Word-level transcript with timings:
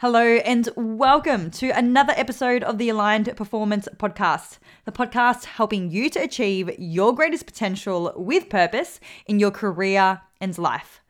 Hello, 0.00 0.22
and 0.22 0.68
welcome 0.76 1.50
to 1.50 1.70
another 1.70 2.12
episode 2.16 2.62
of 2.62 2.78
the 2.78 2.88
Aligned 2.88 3.36
Performance 3.36 3.88
Podcast, 3.96 4.58
the 4.84 4.92
podcast 4.92 5.46
helping 5.46 5.90
you 5.90 6.08
to 6.10 6.20
achieve 6.20 6.70
your 6.78 7.12
greatest 7.12 7.46
potential 7.46 8.12
with 8.14 8.48
purpose 8.48 9.00
in 9.26 9.40
your 9.40 9.50
career 9.50 10.20
and 10.40 10.56
life. 10.56 11.00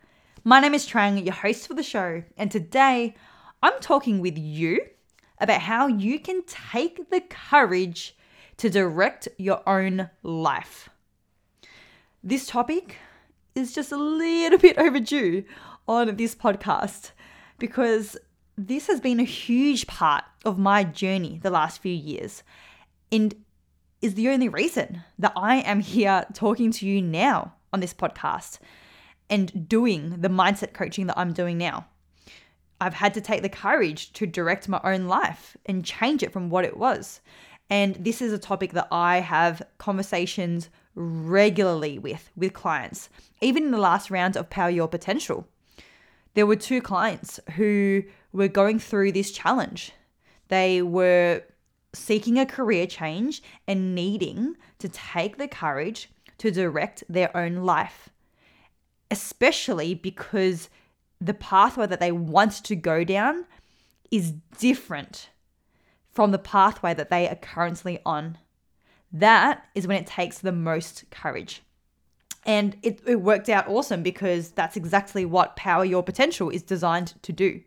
My 0.42 0.58
name 0.58 0.72
is 0.72 0.88
Trang, 0.88 1.22
your 1.22 1.34
host 1.34 1.66
for 1.66 1.74
the 1.74 1.82
show, 1.82 2.22
and 2.38 2.50
today 2.50 3.14
I'm 3.62 3.78
talking 3.78 4.20
with 4.20 4.38
you 4.38 4.80
about 5.38 5.60
how 5.60 5.86
you 5.86 6.18
can 6.18 6.42
take 6.46 7.10
the 7.10 7.20
courage 7.20 8.16
to 8.56 8.70
direct 8.70 9.28
your 9.36 9.60
own 9.68 10.08
life. 10.22 10.88
This 12.24 12.46
topic 12.46 12.96
is 13.54 13.74
just 13.74 13.92
a 13.92 13.98
little 13.98 14.58
bit 14.66 14.78
overdue 14.78 15.44
on 15.86 16.16
this 16.16 16.34
podcast 16.34 17.10
because 17.58 18.16
this 18.58 18.88
has 18.88 19.00
been 19.00 19.20
a 19.20 19.24
huge 19.24 19.86
part 19.86 20.24
of 20.44 20.58
my 20.58 20.82
journey 20.82 21.38
the 21.42 21.50
last 21.50 21.80
few 21.80 21.94
years 21.94 22.42
and 23.12 23.34
is 24.02 24.14
the 24.14 24.28
only 24.28 24.48
reason 24.48 25.04
that 25.16 25.32
I 25.36 25.56
am 25.58 25.80
here 25.80 26.26
talking 26.34 26.72
to 26.72 26.86
you 26.86 27.00
now 27.00 27.54
on 27.72 27.78
this 27.78 27.94
podcast 27.94 28.58
and 29.30 29.68
doing 29.68 30.20
the 30.20 30.28
mindset 30.28 30.72
coaching 30.72 31.06
that 31.06 31.18
I'm 31.18 31.32
doing 31.32 31.56
now. 31.56 31.86
I've 32.80 32.94
had 32.94 33.14
to 33.14 33.20
take 33.20 33.42
the 33.42 33.48
courage 33.48 34.12
to 34.14 34.26
direct 34.26 34.68
my 34.68 34.80
own 34.82 35.06
life 35.06 35.56
and 35.66 35.84
change 35.84 36.24
it 36.24 36.32
from 36.32 36.50
what 36.50 36.64
it 36.64 36.76
was. 36.76 37.20
And 37.70 37.94
this 37.96 38.20
is 38.20 38.32
a 38.32 38.38
topic 38.38 38.72
that 38.72 38.88
I 38.90 39.20
have 39.20 39.62
conversations 39.78 40.68
regularly 40.94 41.98
with 41.98 42.30
with 42.34 42.54
clients. 42.54 43.08
Even 43.40 43.64
in 43.64 43.70
the 43.70 43.78
last 43.78 44.10
round 44.10 44.36
of 44.36 44.50
Power 44.50 44.70
Your 44.70 44.88
Potential, 44.88 45.46
there 46.34 46.46
were 46.46 46.56
two 46.56 46.80
clients 46.80 47.38
who 47.56 48.04
were 48.32 48.48
going 48.48 48.78
through 48.78 49.12
this 49.12 49.30
challenge. 49.30 49.92
They 50.48 50.82
were 50.82 51.42
seeking 51.94 52.38
a 52.38 52.46
career 52.46 52.86
change 52.86 53.42
and 53.66 53.94
needing 53.94 54.56
to 54.78 54.88
take 54.88 55.36
the 55.36 55.48
courage 55.48 56.10
to 56.38 56.50
direct 56.50 57.02
their 57.08 57.34
own 57.36 57.56
life, 57.56 58.08
especially 59.10 59.94
because 59.94 60.68
the 61.20 61.34
pathway 61.34 61.86
that 61.86 62.00
they 62.00 62.12
want 62.12 62.52
to 62.64 62.76
go 62.76 63.04
down 63.04 63.44
is 64.10 64.32
different 64.58 65.30
from 66.10 66.30
the 66.30 66.38
pathway 66.38 66.94
that 66.94 67.10
they 67.10 67.28
are 67.28 67.34
currently 67.34 68.00
on. 68.06 68.38
That 69.12 69.66
is 69.74 69.86
when 69.86 69.96
it 69.98 70.06
takes 70.06 70.38
the 70.38 70.52
most 70.52 71.04
courage. 71.10 71.62
And 72.44 72.76
it, 72.82 73.00
it 73.06 73.20
worked 73.20 73.48
out 73.48 73.68
awesome 73.68 74.02
because 74.02 74.50
that's 74.50 74.76
exactly 74.76 75.24
what 75.24 75.56
Power 75.56 75.84
Your 75.84 76.02
Potential 76.02 76.50
is 76.50 76.62
designed 76.62 77.14
to 77.22 77.32
do. 77.32 77.62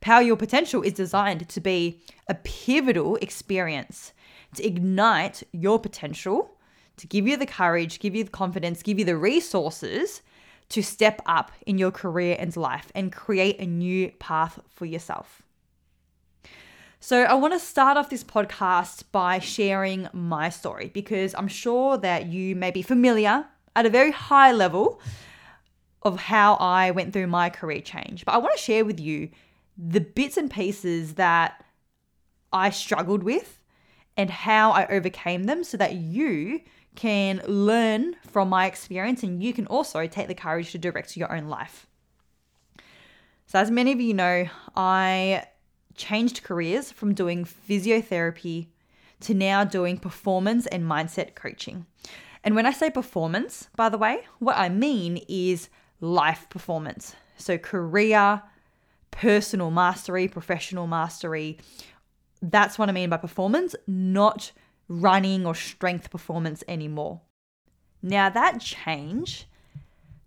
Power 0.00 0.22
Your 0.22 0.36
Potential 0.36 0.82
is 0.82 0.94
designed 0.94 1.48
to 1.48 1.60
be 1.60 2.00
a 2.28 2.34
pivotal 2.34 3.16
experience 3.16 4.12
to 4.54 4.66
ignite 4.66 5.42
your 5.52 5.78
potential, 5.78 6.56
to 6.96 7.06
give 7.06 7.26
you 7.26 7.36
the 7.36 7.46
courage, 7.46 8.00
give 8.00 8.14
you 8.14 8.24
the 8.24 8.30
confidence, 8.30 8.82
give 8.82 8.98
you 8.98 9.04
the 9.04 9.16
resources 9.16 10.22
to 10.70 10.82
step 10.82 11.20
up 11.26 11.52
in 11.66 11.78
your 11.78 11.90
career 11.90 12.36
and 12.38 12.56
life 12.56 12.90
and 12.94 13.12
create 13.12 13.60
a 13.60 13.66
new 13.66 14.10
path 14.12 14.58
for 14.68 14.86
yourself. 14.86 15.42
So, 17.02 17.22
I 17.22 17.34
want 17.34 17.54
to 17.54 17.58
start 17.58 17.96
off 17.96 18.10
this 18.10 18.22
podcast 18.22 19.04
by 19.10 19.38
sharing 19.38 20.08
my 20.12 20.50
story 20.50 20.90
because 20.92 21.34
I'm 21.34 21.48
sure 21.48 21.96
that 21.96 22.26
you 22.26 22.54
may 22.54 22.70
be 22.70 22.82
familiar 22.82 23.46
at 23.74 23.86
a 23.86 23.90
very 23.90 24.10
high 24.10 24.52
level 24.52 25.00
of 26.02 26.20
how 26.20 26.54
I 26.54 26.90
went 26.90 27.14
through 27.14 27.28
my 27.28 27.48
career 27.48 27.80
change. 27.80 28.24
But 28.26 28.34
I 28.34 28.38
want 28.38 28.54
to 28.54 28.62
share 28.62 28.84
with 28.84 29.00
you 29.00 29.30
the 29.88 30.00
bits 30.00 30.36
and 30.36 30.50
pieces 30.50 31.14
that 31.14 31.64
I 32.52 32.70
struggled 32.70 33.22
with 33.22 33.60
and 34.16 34.30
how 34.30 34.72
I 34.72 34.86
overcame 34.86 35.44
them 35.44 35.64
so 35.64 35.76
that 35.76 35.94
you 35.94 36.60
can 36.96 37.40
learn 37.46 38.16
from 38.28 38.48
my 38.48 38.66
experience 38.66 39.22
and 39.22 39.42
you 39.42 39.52
can 39.52 39.66
also 39.66 40.06
take 40.06 40.28
the 40.28 40.34
courage 40.34 40.72
to 40.72 40.78
direct 40.78 41.16
your 41.16 41.32
own 41.34 41.46
life. 41.46 41.86
So, 43.46 43.58
as 43.58 43.70
many 43.70 43.92
of 43.92 44.00
you 44.00 44.14
know, 44.14 44.46
I 44.76 45.44
changed 45.96 46.42
careers 46.42 46.92
from 46.92 47.14
doing 47.14 47.44
physiotherapy 47.44 48.68
to 49.20 49.34
now 49.34 49.64
doing 49.64 49.98
performance 49.98 50.66
and 50.66 50.84
mindset 50.84 51.34
coaching. 51.34 51.86
And 52.44 52.54
when 52.54 52.66
I 52.66 52.72
say 52.72 52.90
performance, 52.90 53.68
by 53.76 53.88
the 53.88 53.98
way, 53.98 54.24
what 54.38 54.56
I 54.56 54.68
mean 54.68 55.24
is 55.28 55.68
life 56.00 56.48
performance. 56.48 57.16
So, 57.36 57.58
career, 57.58 58.42
personal 59.10 59.70
mastery, 59.70 60.28
professional 60.28 60.86
mastery. 60.86 61.58
That's 62.42 62.78
what 62.78 62.88
I 62.88 62.92
mean 62.92 63.10
by 63.10 63.16
performance, 63.16 63.74
not 63.86 64.52
running 64.88 65.46
or 65.46 65.54
strength 65.54 66.10
performance 66.10 66.64
anymore. 66.66 67.20
Now, 68.02 68.30
that 68.30 68.60
change 68.60 69.46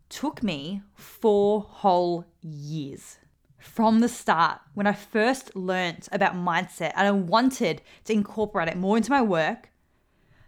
took 0.09 0.43
me 0.43 0.81
four 0.95 1.61
whole 1.61 2.25
years. 2.41 3.17
From 3.57 3.99
the 3.99 4.09
start, 4.09 4.59
when 4.73 4.85
I 4.85 4.93
first 4.93 5.55
learnt 5.55 6.07
about 6.11 6.35
mindset 6.35 6.91
and 6.95 7.07
I 7.07 7.11
wanted 7.11 7.81
to 8.05 8.13
incorporate 8.13 8.67
it 8.67 8.77
more 8.77 8.97
into 8.97 9.09
my 9.09 9.21
work, 9.21 9.69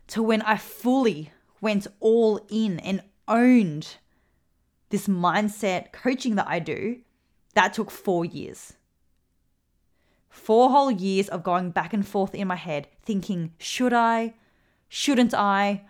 to 0.07 0.21
when 0.21 0.41
I 0.43 0.57
fully 0.57 1.31
went 1.61 1.87
all 1.99 2.39
in 2.49 2.79
and 2.81 3.01
owned 3.27 3.97
this 4.89 5.07
mindset 5.07 5.91
coaching 5.91 6.35
that 6.35 6.47
I 6.47 6.59
do, 6.59 6.99
that 7.55 7.73
took 7.73 7.89
four 7.89 8.23
years. 8.23 8.73
Four 10.29 10.69
whole 10.69 10.91
years 10.91 11.29
of 11.29 11.43
going 11.43 11.71
back 11.71 11.93
and 11.93 12.07
forth 12.07 12.35
in 12.35 12.47
my 12.47 12.55
head, 12.55 12.87
thinking, 13.03 13.53
should 13.57 13.93
I? 13.93 14.33
Shouldn't 14.89 15.33
I? 15.33 15.85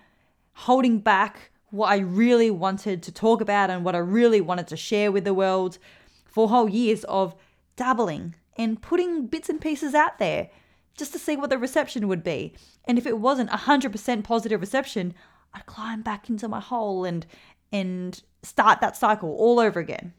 Holding 0.53 0.99
back 0.99 1.51
what 1.71 1.87
I 1.87 1.97
really 1.97 2.49
wanted 2.51 3.03
to 3.03 3.11
talk 3.11 3.41
about 3.41 3.69
and 3.69 3.83
what 3.83 3.95
I 3.95 3.99
really 3.99 4.39
wanted 4.39 4.67
to 4.67 4.77
share 4.77 5.11
with 5.11 5.25
the 5.25 5.33
world. 5.33 5.77
Four 6.25 6.49
whole 6.49 6.69
years 6.69 7.03
of 7.05 7.35
dabbling 7.75 8.35
and 8.55 8.81
putting 8.81 9.27
bits 9.27 9.49
and 9.49 9.59
pieces 9.59 9.93
out 9.93 10.19
there 10.19 10.49
just 10.95 11.11
to 11.11 11.19
see 11.19 11.35
what 11.35 11.49
the 11.49 11.57
reception 11.57 12.07
would 12.07 12.23
be. 12.23 12.53
And 12.85 12.97
if 12.97 13.05
it 13.05 13.17
wasn't 13.17 13.49
100% 13.49 14.23
positive 14.23 14.61
reception, 14.61 15.13
I'd 15.53 15.65
climb 15.65 16.01
back 16.01 16.29
into 16.29 16.47
my 16.47 16.59
hole 16.59 17.03
and 17.03 17.25
and 17.71 18.21
start 18.43 18.79
that 18.79 18.95
cycle 18.95 19.35
all 19.37 19.59
over 19.59 19.79
again. 19.79 20.13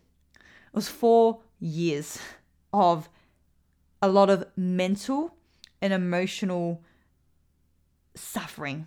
Was 0.77 0.89
4 0.89 1.41
years 1.59 2.21
of 2.73 3.09
a 4.03 4.09
lot 4.09 4.31
of 4.31 4.47
mental 4.57 5.35
and 5.83 5.93
emotional 5.93 6.83
suffering. 8.15 8.87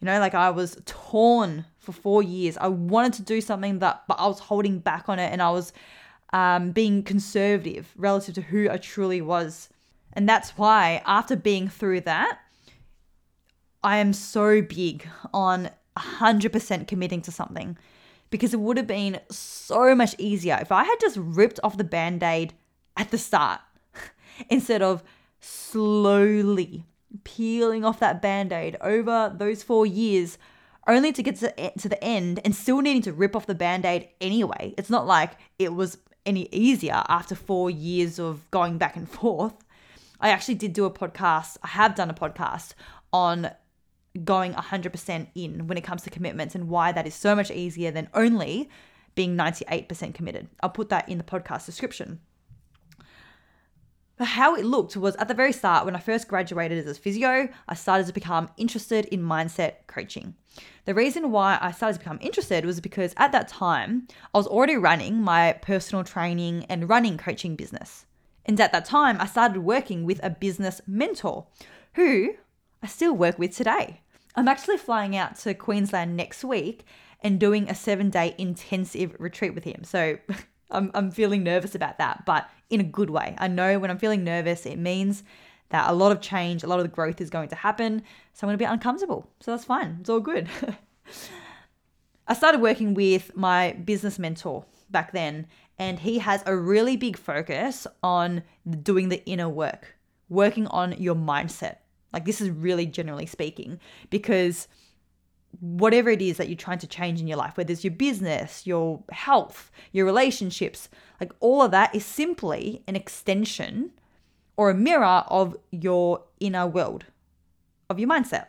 You 0.00 0.06
know, 0.06 0.18
like 0.18 0.34
I 0.34 0.50
was 0.50 0.80
torn 0.84 1.64
for 1.78 1.92
four 1.92 2.22
years. 2.22 2.56
I 2.58 2.68
wanted 2.68 3.14
to 3.14 3.22
do 3.22 3.40
something 3.40 3.78
that, 3.78 4.02
but 4.08 4.18
I 4.18 4.26
was 4.26 4.40
holding 4.40 4.78
back 4.78 5.08
on 5.08 5.18
it 5.18 5.32
and 5.32 5.40
I 5.40 5.50
was 5.50 5.72
um, 6.32 6.72
being 6.72 7.02
conservative 7.02 7.92
relative 7.96 8.34
to 8.34 8.42
who 8.42 8.68
I 8.68 8.76
truly 8.76 9.22
was. 9.22 9.68
And 10.12 10.28
that's 10.28 10.50
why, 10.50 11.02
after 11.06 11.36
being 11.36 11.68
through 11.68 12.02
that, 12.02 12.38
I 13.82 13.98
am 13.98 14.12
so 14.12 14.62
big 14.62 15.06
on 15.32 15.70
100% 15.96 16.88
committing 16.88 17.20
to 17.22 17.30
something 17.30 17.76
because 18.30 18.52
it 18.52 18.60
would 18.60 18.76
have 18.76 18.86
been 18.86 19.20
so 19.30 19.94
much 19.94 20.14
easier 20.18 20.58
if 20.60 20.72
I 20.72 20.84
had 20.84 20.96
just 21.00 21.16
ripped 21.18 21.60
off 21.62 21.76
the 21.76 21.84
band 21.84 22.22
aid 22.22 22.54
at 22.96 23.10
the 23.10 23.18
start 23.18 23.60
instead 24.50 24.82
of 24.82 25.02
slowly 25.40 26.84
peeling 27.24 27.84
off 27.84 28.00
that 28.00 28.20
band 28.20 28.52
aid 28.52 28.76
over 28.80 29.32
those 29.36 29.62
four 29.62 29.86
years 29.86 30.38
only 30.86 31.12
to 31.12 31.22
get 31.22 31.36
to, 31.36 31.88
the 31.88 32.04
end 32.04 32.40
and 32.44 32.54
still 32.54 32.80
needing 32.80 33.02
to 33.02 33.12
rip 33.12 33.34
off 33.34 33.46
the 33.46 33.54
band 33.54 33.84
aid 33.84 34.08
anyway. 34.20 34.74
It's 34.78 34.90
not 34.90 35.06
like 35.06 35.32
it 35.58 35.74
was 35.74 35.98
any 36.24 36.48
easier 36.52 37.02
after 37.08 37.34
four 37.34 37.70
years 37.70 38.18
of 38.18 38.48
going 38.50 38.78
back 38.78 38.96
and 38.96 39.08
forth. 39.08 39.54
I 40.20 40.30
actually 40.30 40.54
did 40.54 40.72
do 40.72 40.84
a 40.84 40.90
podcast, 40.90 41.56
I 41.62 41.68
have 41.68 41.94
done 41.94 42.10
a 42.10 42.14
podcast 42.14 42.74
on 43.12 43.50
going 44.24 44.52
100% 44.54 45.28
in 45.34 45.66
when 45.66 45.78
it 45.78 45.84
comes 45.84 46.02
to 46.02 46.10
commitments 46.10 46.54
and 46.54 46.68
why 46.68 46.92
that 46.92 47.06
is 47.06 47.14
so 47.14 47.34
much 47.34 47.50
easier 47.50 47.90
than 47.90 48.08
only 48.14 48.68
being 49.14 49.36
98% 49.36 50.14
committed. 50.14 50.48
I'll 50.62 50.70
put 50.70 50.88
that 50.90 51.08
in 51.08 51.18
the 51.18 51.24
podcast 51.24 51.66
description. 51.66 52.20
But 54.16 54.28
how 54.28 54.54
it 54.54 54.64
looked 54.64 54.96
was 54.96 55.14
at 55.16 55.28
the 55.28 55.34
very 55.34 55.52
start, 55.52 55.84
when 55.84 55.94
I 55.94 56.00
first 56.00 56.26
graduated 56.26 56.86
as 56.86 56.96
a 56.96 57.00
physio, 57.00 57.48
I 57.68 57.74
started 57.74 58.06
to 58.06 58.14
become 58.14 58.48
interested 58.56 59.04
in 59.06 59.22
mindset 59.22 59.86
coaching. 59.86 60.34
The 60.86 60.94
reason 60.94 61.30
why 61.30 61.58
I 61.60 61.70
started 61.70 61.94
to 61.94 61.98
become 61.98 62.18
interested 62.22 62.64
was 62.64 62.80
because 62.80 63.12
at 63.18 63.32
that 63.32 63.48
time, 63.48 64.08
I 64.34 64.38
was 64.38 64.46
already 64.46 64.76
running 64.76 65.20
my 65.20 65.52
personal 65.60 66.02
training 66.02 66.64
and 66.70 66.88
running 66.88 67.18
coaching 67.18 67.56
business. 67.56 68.06
And 68.46 68.58
at 68.58 68.72
that 68.72 68.86
time, 68.86 69.20
I 69.20 69.26
started 69.26 69.58
working 69.58 70.06
with 70.06 70.20
a 70.22 70.30
business 70.30 70.80
mentor 70.86 71.46
who 71.94 72.36
I 72.82 72.86
still 72.86 73.14
work 73.14 73.38
with 73.38 73.54
today. 73.54 74.00
I'm 74.36 74.48
actually 74.48 74.76
flying 74.76 75.16
out 75.16 75.36
to 75.40 75.54
Queensland 75.54 76.16
next 76.16 76.44
week 76.44 76.84
and 77.20 77.40
doing 77.40 77.68
a 77.68 77.74
seven 77.74 78.10
day 78.10 78.34
intensive 78.38 79.16
retreat 79.18 79.54
with 79.54 79.64
him. 79.64 79.82
So 79.82 80.18
I'm, 80.70 80.90
I'm 80.94 81.10
feeling 81.10 81.42
nervous 81.42 81.74
about 81.74 81.98
that, 81.98 82.26
but 82.26 82.48
in 82.70 82.80
a 82.80 82.84
good 82.84 83.10
way. 83.10 83.34
I 83.38 83.48
know 83.48 83.78
when 83.78 83.90
I'm 83.90 83.98
feeling 83.98 84.24
nervous, 84.24 84.66
it 84.66 84.76
means 84.76 85.22
that 85.70 85.88
a 85.88 85.94
lot 85.94 86.12
of 86.12 86.20
change, 86.20 86.62
a 86.62 86.66
lot 86.66 86.78
of 86.78 86.84
the 86.84 86.94
growth 86.94 87.20
is 87.20 87.30
going 87.30 87.48
to 87.48 87.56
happen. 87.56 88.02
So 88.32 88.46
I'm 88.46 88.48
going 88.48 88.58
to 88.58 88.62
be 88.62 88.70
uncomfortable. 88.70 89.28
So 89.40 89.52
that's 89.52 89.64
fine. 89.64 89.98
It's 90.00 90.10
all 90.10 90.20
good. 90.20 90.48
I 92.28 92.34
started 92.34 92.60
working 92.60 92.94
with 92.94 93.36
my 93.36 93.72
business 93.72 94.18
mentor 94.18 94.64
back 94.90 95.12
then, 95.12 95.46
and 95.78 96.00
he 96.00 96.18
has 96.18 96.42
a 96.46 96.56
really 96.56 96.96
big 96.96 97.16
focus 97.16 97.86
on 98.02 98.42
doing 98.82 99.08
the 99.08 99.24
inner 99.26 99.48
work, 99.48 99.96
working 100.28 100.66
on 100.68 100.92
your 101.00 101.14
mindset. 101.14 101.76
Like, 102.12 102.24
this 102.24 102.40
is 102.40 102.50
really 102.50 102.86
generally 102.86 103.26
speaking, 103.26 103.80
because 104.10 104.68
whatever 105.60 106.10
it 106.10 106.20
is 106.20 106.36
that 106.36 106.48
you're 106.48 106.56
trying 106.56 106.78
to 106.78 106.86
change 106.86 107.20
in 107.20 107.26
your 107.26 107.38
life, 107.38 107.56
whether 107.56 107.72
it's 107.72 107.84
your 107.84 107.92
business, 107.92 108.66
your 108.66 109.02
health, 109.10 109.70
your 109.92 110.04
relationships, 110.04 110.88
like 111.20 111.32
all 111.40 111.62
of 111.62 111.70
that 111.70 111.94
is 111.94 112.04
simply 112.04 112.82
an 112.86 112.96
extension 112.96 113.90
or 114.56 114.70
a 114.70 114.74
mirror 114.74 115.24
of 115.28 115.56
your 115.70 116.24
inner 116.40 116.66
world, 116.66 117.04
of 117.88 117.98
your 117.98 118.08
mindset. 118.08 118.46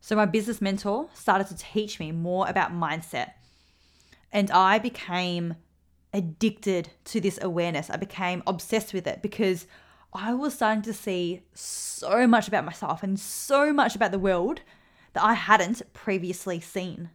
So, 0.00 0.16
my 0.16 0.26
business 0.26 0.60
mentor 0.60 1.08
started 1.14 1.46
to 1.48 1.56
teach 1.56 2.00
me 2.00 2.10
more 2.10 2.48
about 2.48 2.72
mindset. 2.72 3.32
And 4.32 4.50
I 4.50 4.78
became 4.78 5.54
addicted 6.12 6.90
to 7.04 7.20
this 7.20 7.38
awareness. 7.40 7.88
I 7.88 7.96
became 7.96 8.42
obsessed 8.46 8.92
with 8.92 9.06
it 9.06 9.22
because 9.22 9.66
I 10.12 10.34
was 10.34 10.54
starting 10.54 10.82
to 10.82 10.92
see 10.92 11.42
so 11.54 12.26
much 12.26 12.48
about 12.48 12.64
myself 12.64 13.02
and 13.02 13.18
so 13.18 13.72
much 13.72 13.96
about 13.96 14.12
the 14.12 14.18
world 14.18 14.60
that 15.14 15.24
I 15.24 15.34
hadn't 15.34 15.82
previously 15.94 16.60
seen. 16.60 17.10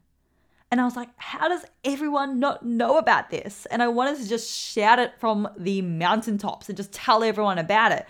And 0.69 0.81
I 0.81 0.85
was 0.85 0.95
like, 0.95 1.09
how 1.17 1.47
does 1.47 1.65
everyone 1.85 2.39
not 2.39 2.65
know 2.65 2.97
about 2.97 3.29
this? 3.29 3.65
And 3.67 3.81
I 3.81 3.87
wanted 3.87 4.17
to 4.17 4.27
just 4.27 4.51
shout 4.51 4.99
it 4.99 5.13
from 5.17 5.47
the 5.57 5.81
mountaintops 5.81 6.67
and 6.67 6.75
just 6.75 6.91
tell 6.91 7.23
everyone 7.23 7.57
about 7.57 7.91
it. 7.91 8.05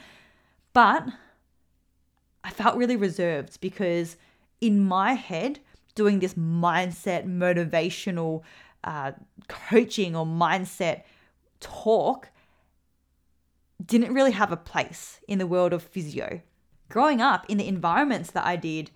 But 0.74 1.08
I 2.44 2.50
felt 2.50 2.78
really 2.78 2.96
reserved 2.96 3.60
because 3.62 4.18
in 4.60 4.80
my 4.80 5.14
head, 5.14 5.60
doing 5.94 6.20
this 6.20 6.34
mindset, 6.34 7.26
motivational 7.28 8.42
uh, 8.84 9.12
coaching 9.48 10.16
or 10.16 10.26
mindset 10.26 11.04
talk 11.60 12.30
didn't 13.84 14.14
really 14.14 14.32
have 14.32 14.52
a 14.52 14.58
place 14.58 15.20
in 15.28 15.40
the 15.40 15.48
world 15.48 15.74
of 15.74 15.84
physio. 15.84 16.42
Growing 16.90 17.22
up 17.22 17.46
in 17.50 17.58
the 17.58 17.68
environments 17.68 18.32
that 18.32 18.46
I 18.46 18.56
did, 18.56 18.92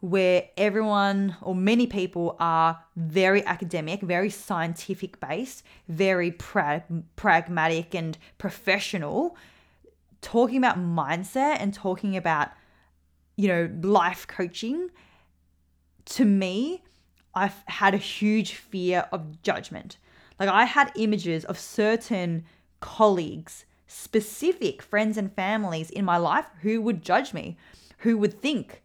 where 0.00 0.48
everyone 0.56 1.36
or 1.40 1.54
many 1.54 1.86
people 1.86 2.36
are 2.40 2.82
very 2.96 3.44
academic, 3.46 4.00
very 4.00 4.30
scientific 4.30 5.20
based, 5.20 5.62
very 5.88 6.32
pra- 6.32 6.84
pragmatic 7.14 7.94
and 7.94 8.18
professional, 8.36 9.36
talking 10.20 10.56
about 10.56 10.78
mindset 10.78 11.58
and 11.60 11.72
talking 11.72 12.16
about, 12.16 12.48
you 13.36 13.46
know, 13.46 13.70
life 13.82 14.26
coaching, 14.26 14.88
to 16.04 16.24
me, 16.24 16.82
I've 17.34 17.62
had 17.66 17.94
a 17.94 17.98
huge 17.98 18.54
fear 18.54 19.06
of 19.12 19.42
judgment. 19.42 19.98
Like 20.40 20.48
I 20.48 20.64
had 20.64 20.90
images 20.96 21.44
of 21.44 21.58
certain 21.58 22.44
colleagues, 22.80 23.64
specific 23.92 24.82
friends 24.82 25.16
and 25.16 25.32
families 25.34 25.90
in 25.90 26.04
my 26.04 26.16
life 26.16 26.46
who 26.62 26.80
would 26.80 27.02
judge 27.02 27.34
me, 27.34 27.56
who 27.98 28.16
would 28.18 28.40
think 28.40 28.82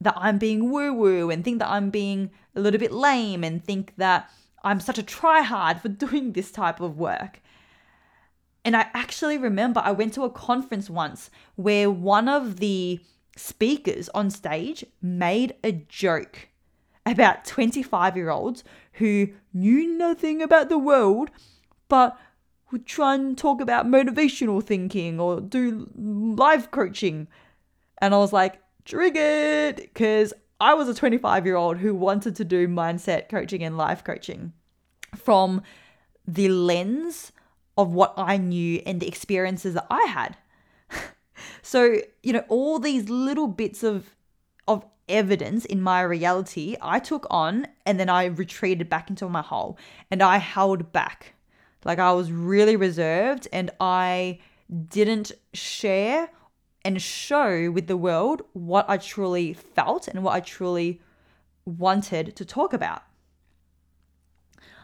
that 0.00 0.14
I'm 0.16 0.38
being 0.38 0.70
woo 0.70 0.92
woo 0.92 1.30
and 1.30 1.44
think 1.44 1.60
that 1.60 1.70
I'm 1.70 1.90
being 1.90 2.30
a 2.54 2.60
little 2.60 2.80
bit 2.80 2.92
lame 2.92 3.44
and 3.44 3.64
think 3.64 3.94
that 3.96 4.30
I'm 4.64 4.80
such 4.80 4.98
a 4.98 5.02
tryhard 5.02 5.80
for 5.80 5.88
doing 6.04 6.32
this 6.32 6.50
type 6.50 6.80
of 6.80 6.98
work. 6.98 7.40
And 8.64 8.76
I 8.76 8.88
actually 8.94 9.38
remember 9.38 9.80
I 9.84 9.92
went 9.92 10.14
to 10.14 10.24
a 10.24 10.30
conference 10.30 10.90
once 10.90 11.30
where 11.56 11.90
one 11.90 12.28
of 12.28 12.58
the 12.58 13.00
speakers 13.36 14.08
on 14.10 14.30
stage 14.30 14.84
made 15.00 15.54
a 15.64 15.72
joke 15.72 16.48
about 17.06 17.44
25 17.44 18.16
year 18.16 18.30
olds 18.30 18.62
who 18.94 19.28
knew 19.52 19.96
nothing 19.96 20.42
about 20.42 20.68
the 20.68 20.78
world 20.78 21.30
but 21.88 22.16
would 22.72 22.86
try 22.86 23.14
and 23.14 23.36
talk 23.36 23.60
about 23.60 23.86
motivational 23.86 24.62
thinking 24.62 25.20
or 25.20 25.40
do 25.40 25.90
life 25.96 26.70
coaching. 26.70 27.28
And 28.00 28.14
I 28.14 28.18
was 28.18 28.32
like, 28.32 28.60
triggered 28.84 29.76
because 29.76 30.32
I 30.60 30.74
was 30.74 30.88
a 30.88 30.94
25 30.94 31.46
year 31.46 31.56
old 31.56 31.78
who 31.78 31.94
wanted 31.94 32.36
to 32.36 32.44
do 32.44 32.68
mindset 32.68 33.28
coaching 33.28 33.62
and 33.62 33.76
life 33.76 34.02
coaching 34.04 34.52
from 35.16 35.62
the 36.26 36.48
lens 36.48 37.32
of 37.76 37.92
what 37.92 38.14
I 38.16 38.36
knew 38.36 38.82
and 38.86 39.00
the 39.00 39.08
experiences 39.08 39.74
that 39.74 39.86
I 39.90 40.04
had. 40.04 40.36
so, 41.62 41.96
you 42.22 42.32
know, 42.32 42.44
all 42.48 42.78
these 42.78 43.08
little 43.08 43.48
bits 43.48 43.82
of 43.82 44.16
of 44.68 44.84
evidence 45.08 45.64
in 45.64 45.82
my 45.82 46.00
reality 46.00 46.76
I 46.80 47.00
took 47.00 47.26
on 47.28 47.66
and 47.84 47.98
then 47.98 48.08
I 48.08 48.26
retreated 48.26 48.88
back 48.88 49.10
into 49.10 49.28
my 49.28 49.42
hole 49.42 49.76
and 50.10 50.22
I 50.22 50.36
held 50.36 50.92
back. 50.92 51.34
Like 51.84 51.98
I 51.98 52.12
was 52.12 52.30
really 52.30 52.76
reserved 52.76 53.48
and 53.52 53.70
I 53.80 54.40
didn't 54.88 55.32
share 55.52 56.30
and 56.84 57.00
show 57.00 57.70
with 57.70 57.86
the 57.86 57.96
world 57.96 58.42
what 58.52 58.88
I 58.88 58.96
truly 58.96 59.52
felt 59.52 60.08
and 60.08 60.24
what 60.24 60.34
I 60.34 60.40
truly 60.40 61.00
wanted 61.64 62.34
to 62.36 62.44
talk 62.44 62.72
about. 62.72 63.02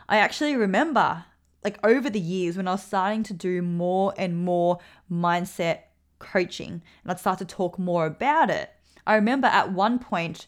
I 0.09 0.19
actually 0.19 0.57
remember, 0.57 1.25
like, 1.63 1.79
over 1.85 2.09
the 2.09 2.21
years 2.21 2.57
when 2.57 2.67
I 2.69 2.73
was 2.73 2.83
starting 2.83 3.23
to 3.25 3.35
do 3.35 3.61
more 3.63 4.15
and 4.17 4.37
more 4.37 4.79
mindset 5.11 5.81
coaching 6.19 6.83
and 7.03 7.11
I'd 7.11 7.21
start 7.21 7.39
to 7.41 7.45
talk 7.45 7.79
more 7.79 8.07
about 8.07 8.49
it. 8.49 8.71
I 9.07 9.15
remember 9.17 9.49
at 9.49 9.73
one 9.73 9.99
point 9.99 10.47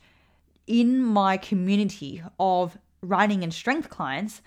in 0.67 1.03
my 1.03 1.37
community 1.37 2.23
of 2.39 2.79
writing 3.03 3.43
and 3.43 3.53
strength 3.53 3.91
clients, 3.91 4.41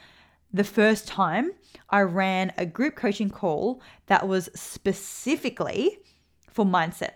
the 0.54 0.64
first 0.64 1.08
time 1.08 1.52
I 1.90 2.02
ran 2.02 2.54
a 2.58 2.66
group 2.66 2.96
coaching 2.96 3.30
call 3.30 3.82
that 4.06 4.28
was 4.28 4.50
specifically 4.54 5.98
for 6.52 6.64
mindset. 6.64 7.12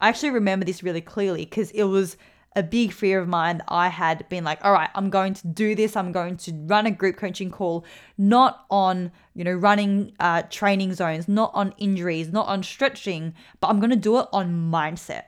I 0.00 0.08
actually 0.08 0.30
remember 0.30 0.64
this 0.64 0.82
really 0.82 1.00
clearly 1.00 1.44
because 1.44 1.70
it 1.72 1.84
was 1.84 2.16
a 2.54 2.62
big 2.62 2.92
fear 2.92 3.20
of 3.20 3.28
mine 3.28 3.62
I 3.68 3.88
had 3.88 4.28
been 4.28 4.44
like, 4.44 4.62
all 4.64 4.72
right, 4.72 4.90
I'm 4.94 5.10
going 5.10 5.34
to 5.34 5.46
do 5.46 5.74
this. 5.74 5.96
I'm 5.96 6.12
going 6.12 6.36
to 6.38 6.52
run 6.66 6.86
a 6.86 6.90
group 6.90 7.16
coaching 7.16 7.50
call, 7.50 7.84
not 8.18 8.66
on, 8.70 9.10
you 9.34 9.44
know, 9.44 9.52
running 9.52 10.12
uh, 10.20 10.42
training 10.50 10.94
zones, 10.94 11.28
not 11.28 11.50
on 11.54 11.74
injuries, 11.78 12.30
not 12.30 12.48
on 12.48 12.62
stretching, 12.62 13.34
but 13.60 13.68
I'm 13.68 13.80
going 13.80 13.90
to 13.90 13.96
do 13.96 14.18
it 14.18 14.26
on 14.32 14.70
mindset. 14.70 15.24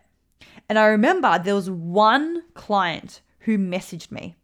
And 0.68 0.78
I 0.78 0.86
remember 0.86 1.38
there 1.38 1.54
was 1.54 1.70
one 1.70 2.42
client 2.54 3.20
who 3.40 3.58
messaged 3.58 4.10
me 4.10 4.34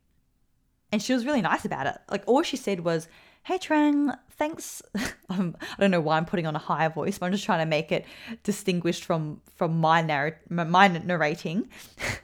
and 0.93 1.03
she 1.03 1.13
was 1.13 1.25
really 1.25 1.43
nice 1.43 1.65
about 1.65 1.87
it. 1.87 1.99
Like, 2.11 2.25
all 2.27 2.43
she 2.43 2.57
said 2.57 2.81
was, 2.81 3.09
Hey 3.43 3.59
Trang, 3.59 4.17
thanks. 4.33 4.83
um, 5.29 5.57
I 5.61 5.81
don't 5.81 5.91
know 5.91 6.01
why 6.01 6.17
I'm 6.17 6.27
putting 6.27 6.47
on 6.47 6.55
a 6.55 6.59
higher 6.59 6.91
voice, 6.91 7.19
but 7.19 7.27
I'm 7.27 7.33
just 7.33 7.45
trying 7.45 7.61
to 7.61 7.67
make 7.67 7.91
it 7.91 8.05
distinguished 8.43 9.05
from 9.05 9.41
from 9.57 9.79
my 9.79 10.03
narr- 10.03 10.41
my 10.49 10.89
narrating. 10.89 11.69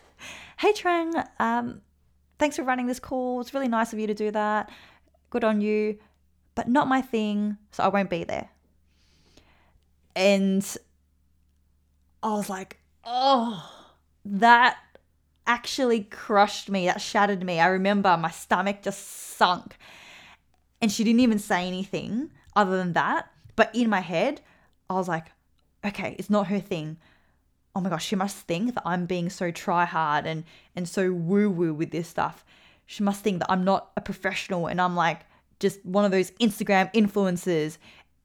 hey 0.58 0.72
Trang, 0.72 1.26
um, 1.40 1.80
thanks 2.38 2.56
for 2.56 2.62
running 2.64 2.86
this 2.86 3.00
call. 3.00 3.40
It's 3.40 3.54
really 3.54 3.68
nice 3.68 3.92
of 3.92 3.98
you 3.98 4.06
to 4.06 4.14
do 4.14 4.30
that. 4.30 4.70
Good 5.30 5.42
on 5.42 5.60
you, 5.60 5.98
but 6.54 6.68
not 6.68 6.86
my 6.86 7.00
thing, 7.00 7.56
so 7.72 7.82
I 7.82 7.88
won't 7.88 8.10
be 8.10 8.24
there. 8.24 8.50
And 10.14 10.64
I 12.22 12.28
was 12.28 12.48
like, 12.48 12.78
oh, 13.04 13.70
that 14.24 14.76
actually 15.46 16.04
crushed 16.04 16.70
me. 16.70 16.86
That 16.86 17.00
shattered 17.00 17.44
me. 17.44 17.60
I 17.60 17.68
remember 17.68 18.16
my 18.16 18.30
stomach 18.30 18.82
just 18.82 19.06
sunk 19.36 19.76
and 20.80 20.92
she 20.92 21.04
didn't 21.04 21.20
even 21.20 21.38
say 21.38 21.66
anything 21.66 22.30
other 22.54 22.76
than 22.76 22.92
that. 22.92 23.30
But 23.54 23.74
in 23.74 23.88
my 23.88 24.00
head, 24.00 24.40
I 24.90 24.94
was 24.94 25.08
like, 25.08 25.26
okay, 25.84 26.16
it's 26.18 26.30
not 26.30 26.48
her 26.48 26.60
thing. 26.60 26.98
Oh 27.74 27.80
my 27.80 27.90
gosh, 27.90 28.06
she 28.06 28.16
must 28.16 28.36
think 28.38 28.74
that 28.74 28.82
I'm 28.86 29.06
being 29.06 29.28
so 29.30 29.50
try 29.50 29.84
hard 29.84 30.26
and 30.26 30.44
and 30.74 30.88
so 30.88 31.12
woo 31.12 31.50
woo 31.50 31.74
with 31.74 31.90
this 31.90 32.08
stuff. 32.08 32.44
She 32.86 33.02
must 33.02 33.22
think 33.22 33.40
that 33.40 33.50
I'm 33.50 33.64
not 33.64 33.90
a 33.96 34.00
professional 34.00 34.66
and 34.66 34.80
I'm 34.80 34.94
like 34.94 35.20
just 35.58 35.84
one 35.84 36.04
of 36.04 36.10
those 36.10 36.30
Instagram 36.32 36.92
influencers. 36.94 37.78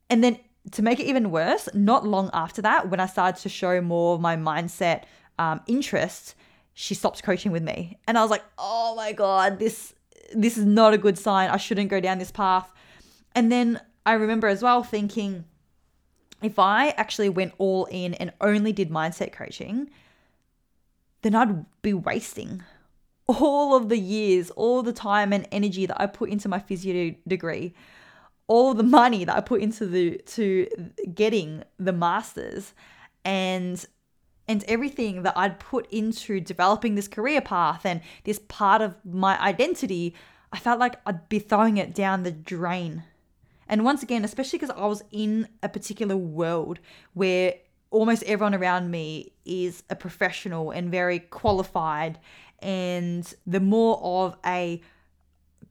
And 0.10 0.24
then 0.24 0.40
to 0.72 0.82
make 0.82 1.00
it 1.00 1.08
even 1.08 1.32
worse, 1.32 1.68
not 1.74 2.06
long 2.06 2.30
after 2.34 2.62
that, 2.62 2.90
when 2.90 3.00
I 3.00 3.08
started 3.08 3.42
to 3.42 3.50
show 3.50 3.82
more 3.82 4.16
of 4.16 4.22
my 4.22 4.36
mindset 4.36 5.04
um, 5.40 5.62
interests, 5.68 6.36
she 6.82 6.96
stopped 6.96 7.22
coaching 7.22 7.52
with 7.52 7.62
me, 7.62 8.00
and 8.08 8.18
I 8.18 8.24
was 8.24 8.32
like, 8.32 8.44
oh 8.58 8.96
my 8.96 9.12
god, 9.12 9.60
this 9.60 9.94
this 10.34 10.58
is 10.58 10.66
not 10.66 10.96
a 10.96 10.98
good 10.98 11.16
sign. 11.16 11.52
I 11.52 11.58
shouldn't 11.58 11.92
go 11.92 12.00
down 12.00 12.18
this 12.18 12.32
path. 12.32 12.74
And 13.36 13.52
then 13.52 13.80
I 14.04 14.14
remember 14.14 14.48
as 14.48 14.64
well 14.64 14.82
thinking, 14.82 15.46
if 16.42 16.58
I 16.58 16.90
actually 16.98 17.30
went 17.30 17.54
all 17.60 17.86
in 17.92 18.16
and 18.16 18.34
only 18.42 18.74
did 18.74 18.90
mindset 18.90 19.32
coaching, 19.32 19.92
then 21.22 21.36
I'd 21.36 21.66
be 21.84 21.94
wasting 21.94 22.64
all 23.28 23.76
of 23.76 23.90
the 23.90 24.00
years, 24.00 24.50
all 24.52 24.82
the 24.82 24.94
time 24.94 25.32
and 25.32 25.48
energy 25.52 25.86
that 25.86 26.02
I 26.02 26.08
put 26.08 26.32
into 26.32 26.50
my 26.50 26.58
physio 26.58 27.14
degree, 27.28 27.76
all 28.48 28.74
the 28.74 28.82
money 28.82 29.24
that 29.24 29.36
I 29.36 29.42
put 29.42 29.62
into 29.62 29.86
the 29.86 30.18
to 30.38 30.68
getting 31.14 31.64
the 31.78 31.94
masters 31.94 32.74
and 33.24 33.86
and 34.52 34.66
everything 34.68 35.24
that 35.24 35.38
I'd 35.38 35.60
put 35.60 35.90
into 35.92 36.42
developing 36.42 36.96
this 36.96 37.08
career 37.08 37.40
path 37.40 37.86
and 37.86 38.02
this 38.26 38.40
part 38.50 38.82
of 38.82 38.96
my 39.06 39.40
identity, 39.42 40.14
I 40.52 40.60
felt 40.60 40.78
like 40.78 40.98
I'd 41.06 41.30
be 41.30 41.40
throwing 41.40 41.78
it 41.78 41.96
down 41.96 42.24
the 42.24 42.32
drain. 42.32 43.04
And 43.70 43.86
once 43.86 44.04
again, 44.04 44.26
especially 44.26 44.60
because 44.60 44.76
I 44.76 44.86
was 44.86 45.06
in 45.10 45.48
a 45.64 45.70
particular 45.70 46.18
world 46.18 46.80
where 47.14 47.54
almost 47.92 48.24
everyone 48.24 48.54
around 48.54 48.92
me 48.92 49.32
is 49.46 49.84
a 49.90 49.96
professional 49.96 50.72
and 50.72 50.92
very 50.92 51.20
qualified, 51.20 52.20
and 52.60 53.34
the 53.48 53.62
more 53.62 54.02
of 54.04 54.38
a 54.46 54.82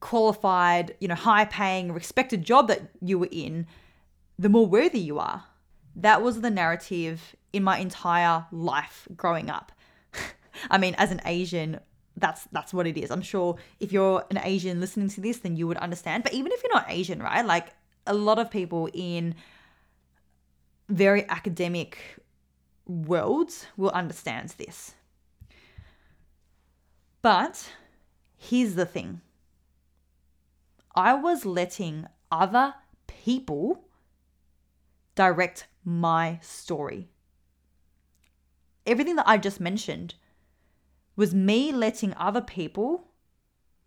qualified, 0.01 0.97
you 1.01 1.09
know, 1.09 1.15
high 1.15 1.45
paying, 1.45 1.93
respected 1.93 2.43
job 2.43 2.69
that 2.69 2.91
you 3.03 3.19
were 3.19 3.29
in, 3.31 3.67
the 4.39 4.49
more 4.49 4.67
worthy 4.67 5.01
you 5.01 5.19
are. 5.19 5.45
That 5.97 6.23
was 6.23 6.41
the 6.41 6.51
narrative 6.51 7.37
in 7.53 7.63
my 7.63 7.79
entire 7.79 8.47
life 8.53 9.09
growing 9.17 9.51
up. 9.51 9.73
I 10.71 10.79
mean, 10.79 10.95
as 10.99 11.11
an 11.11 11.21
Asian, 11.25 11.81
that's 12.17 12.45
that's 12.53 12.73
what 12.73 12.87
it 12.87 12.97
is. 12.97 13.11
I'm 13.11 13.23
sure 13.23 13.57
if 13.81 13.93
you're 13.93 14.25
an 14.31 14.41
Asian 14.43 14.81
listening 14.81 15.09
to 15.11 15.21
this, 15.21 15.39
then 15.39 15.57
you 15.57 15.67
would 15.67 15.79
understand. 15.79 16.23
But 16.23 16.35
even 16.35 16.53
if 16.53 16.63
you're 16.63 16.75
not 16.75 16.87
Asian, 16.89 17.23
right? 17.23 17.45
Like 17.45 17.69
a 18.07 18.15
lot 18.15 18.39
of 18.39 18.51
people 18.51 18.89
in 18.93 19.35
very 20.89 21.29
academic 21.29 21.99
worlds 22.87 23.67
will 23.77 23.91
understand 23.91 24.55
this. 24.59 24.95
But 27.23 27.71
here's 28.37 28.75
the 28.75 28.87
thing. 28.87 29.21
I 30.95 31.15
was 31.15 31.45
letting 31.47 32.07
other 32.31 32.75
people 33.07 33.85
direct 35.15 35.67
my 35.85 36.39
story. 36.43 37.09
Everything 38.87 39.17
that 39.17 39.29
I 39.29 39.39
just 39.39 39.61
mentioned 39.61 40.15
was 41.17 41.35
me 41.35 41.73
letting 41.73 42.15
other 42.15 42.41
people 42.41 43.09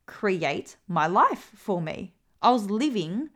create 0.06 0.78
my 0.88 1.08
life 1.08 1.52
for 1.56 1.82
me. 1.82 2.14
I 2.42 2.52
was 2.52 2.70
living 2.70 3.30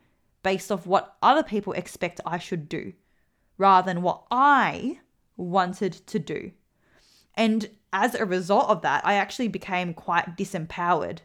based 0.43 0.71
off 0.71 0.85
what 0.85 1.17
other 1.21 1.43
people 1.43 1.73
expect 1.73 2.21
I 2.25 2.37
should 2.37 2.69
do 2.69 2.93
rather 3.57 3.85
than 3.85 4.01
what 4.01 4.23
I 4.29 4.99
wanted 5.35 5.93
to 6.07 6.19
do. 6.19 6.51
And 7.35 7.69
as 7.93 8.15
a 8.15 8.25
result 8.25 8.69
of 8.69 8.81
that, 8.81 9.05
I 9.05 9.13
actually 9.13 9.47
became 9.47 9.93
quite 9.93 10.37
disempowered, 10.37 11.19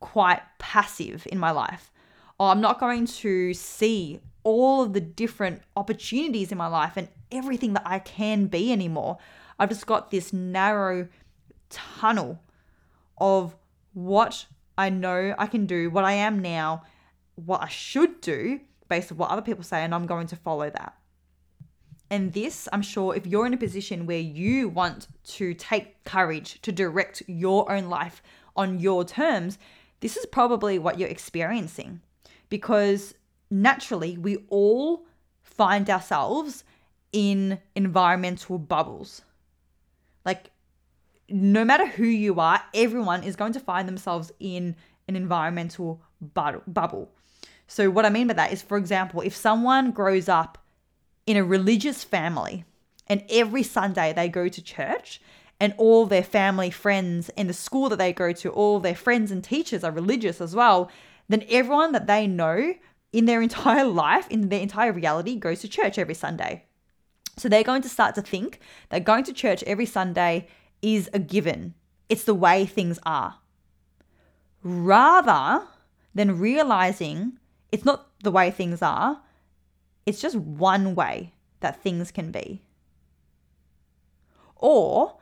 quite 0.00 0.42
passive 0.58 1.26
in 1.30 1.38
my 1.38 1.50
life. 1.50 1.90
Oh, 2.38 2.48
I'm 2.48 2.60
not 2.60 2.78
going 2.78 3.06
to 3.06 3.54
see 3.54 4.20
all 4.42 4.82
of 4.82 4.92
the 4.92 5.00
different 5.00 5.62
opportunities 5.76 6.52
in 6.52 6.58
my 6.58 6.66
life 6.66 6.96
and 6.96 7.08
everything 7.32 7.72
that 7.72 7.82
I 7.86 7.98
can 7.98 8.46
be 8.46 8.72
anymore. 8.72 9.18
I've 9.58 9.70
just 9.70 9.86
got 9.86 10.10
this 10.10 10.32
narrow 10.32 11.08
tunnel 11.70 12.40
of 13.18 13.56
what 13.94 14.46
I 14.76 14.90
know 14.90 15.34
I 15.38 15.46
can 15.46 15.66
do, 15.66 15.90
what 15.90 16.04
I 16.04 16.12
am 16.12 16.40
now, 16.40 16.82
what 17.34 17.62
I 17.62 17.68
should 17.68 18.20
do 18.20 18.60
based 18.88 19.10
on 19.10 19.18
what 19.18 19.30
other 19.30 19.42
people 19.42 19.64
say, 19.64 19.82
and 19.82 19.94
I'm 19.94 20.06
going 20.06 20.26
to 20.28 20.36
follow 20.36 20.70
that. 20.70 20.94
And 22.10 22.32
this, 22.32 22.68
I'm 22.72 22.82
sure, 22.82 23.16
if 23.16 23.26
you're 23.26 23.46
in 23.46 23.54
a 23.54 23.58
position 23.58 24.06
where 24.06 24.18
you 24.18 24.68
want 24.68 25.08
to 25.24 25.54
take 25.54 26.04
courage 26.04 26.60
to 26.62 26.70
direct 26.70 27.22
your 27.26 27.72
own 27.72 27.88
life 27.88 28.22
on 28.54 28.78
your 28.78 29.04
terms, 29.04 29.58
this 30.00 30.16
is 30.16 30.26
probably 30.26 30.78
what 30.78 31.00
you're 31.00 31.08
experiencing 31.08 32.00
because 32.48 33.14
naturally 33.50 34.16
we 34.16 34.38
all 34.48 35.06
find 35.42 35.88
ourselves 35.88 36.64
in 37.12 37.58
environmental 37.74 38.58
bubbles. 38.58 39.22
Like, 40.24 40.50
no 41.28 41.64
matter 41.64 41.86
who 41.86 42.04
you 42.04 42.38
are, 42.40 42.62
everyone 42.74 43.22
is 43.22 43.36
going 43.36 43.52
to 43.54 43.60
find 43.60 43.88
themselves 43.88 44.32
in 44.38 44.76
an 45.08 45.16
environmental 45.16 46.02
bubble. 46.20 47.10
So, 47.66 47.90
what 47.90 48.04
I 48.04 48.10
mean 48.10 48.26
by 48.26 48.34
that 48.34 48.52
is, 48.52 48.62
for 48.62 48.76
example, 48.76 49.20
if 49.20 49.34
someone 49.34 49.90
grows 49.90 50.28
up 50.28 50.58
in 51.26 51.36
a 51.36 51.44
religious 51.44 52.04
family 52.04 52.64
and 53.06 53.24
every 53.28 53.62
Sunday 53.62 54.12
they 54.12 54.28
go 54.28 54.48
to 54.48 54.62
church 54.62 55.20
and 55.58 55.74
all 55.78 56.06
their 56.06 56.22
family, 56.22 56.70
friends, 56.70 57.30
and 57.30 57.48
the 57.48 57.54
school 57.54 57.88
that 57.88 57.96
they 57.96 58.12
go 58.12 58.32
to, 58.32 58.50
all 58.50 58.78
their 58.78 58.94
friends 58.94 59.30
and 59.30 59.42
teachers 59.42 59.82
are 59.82 59.90
religious 59.90 60.40
as 60.40 60.54
well, 60.54 60.90
then 61.28 61.44
everyone 61.48 61.92
that 61.92 62.06
they 62.06 62.26
know 62.26 62.74
in 63.12 63.24
their 63.26 63.42
entire 63.48 63.84
life, 63.84 64.28
in 64.30 64.48
their 64.48 64.60
entire 64.60 64.92
reality, 64.92 65.36
goes 65.36 65.60
to 65.60 65.68
church 65.68 65.98
every 65.98 66.14
Sunday. 66.14 66.64
So 67.36 67.48
they're 67.48 67.62
going 67.62 67.82
to 67.82 67.88
start 67.88 68.14
to 68.14 68.22
think 68.22 68.60
that 68.88 69.04
going 69.04 69.24
to 69.24 69.32
church 69.32 69.62
every 69.64 69.86
Sunday 69.86 70.48
is 70.80 71.10
a 71.12 71.18
given, 71.18 71.74
it's 72.08 72.24
the 72.24 72.34
way 72.34 72.64
things 72.64 72.98
are. 73.04 73.36
Rather 74.62 75.66
than 76.14 76.38
realizing 76.38 77.38
it's 77.70 77.84
not 77.84 78.08
the 78.22 78.30
way 78.30 78.50
things 78.50 78.80
are, 78.80 79.20
it's 80.06 80.20
just 80.20 80.36
one 80.36 80.94
way 80.94 81.34
that 81.60 81.82
things 81.82 82.10
can 82.10 82.30
be. 82.30 82.62
Or 84.56 85.18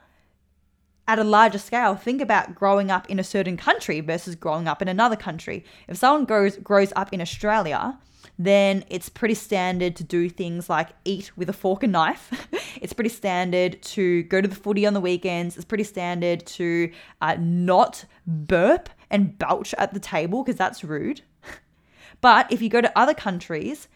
at 1.07 1.19
a 1.19 1.23
larger 1.23 1.59
scale, 1.59 1.95
think 1.95 2.21
about 2.21 2.55
growing 2.55 2.89
up 2.89 3.09
in 3.09 3.19
a 3.19 3.23
certain 3.23 3.57
country 3.57 3.99
versus 3.99 4.35
growing 4.35 4.67
up 4.67 4.81
in 4.81 4.87
another 4.87 5.15
country. 5.15 5.63
If 5.87 5.97
someone 5.97 6.25
grows 6.25 6.57
grows 6.57 6.91
up 6.95 7.13
in 7.13 7.21
Australia, 7.21 7.99
then 8.37 8.83
it's 8.89 9.07
pretty 9.07 9.35
standard 9.35 9.95
to 9.95 10.03
do 10.03 10.29
things 10.29 10.69
like 10.69 10.89
eat 11.05 11.31
with 11.37 11.49
a 11.49 11.53
fork 11.53 11.83
and 11.83 11.93
knife. 11.93 12.47
it's 12.81 12.93
pretty 12.93 13.09
standard 13.09 13.81
to 13.81 14.23
go 14.23 14.41
to 14.41 14.47
the 14.47 14.55
footy 14.55 14.85
on 14.85 14.93
the 14.93 15.01
weekends. 15.01 15.55
It's 15.55 15.65
pretty 15.65 15.83
standard 15.83 16.45
to 16.47 16.91
uh, 17.21 17.37
not 17.39 18.05
burp 18.25 18.89
and 19.09 19.37
belch 19.37 19.73
at 19.77 19.93
the 19.93 19.99
table 19.99 20.43
because 20.43 20.57
that's 20.57 20.83
rude. 20.83 21.21
but 22.21 22.51
if 22.51 22.61
you 22.61 22.69
go 22.69 22.81
to 22.81 22.97
other 22.97 23.13
countries, 23.13 23.87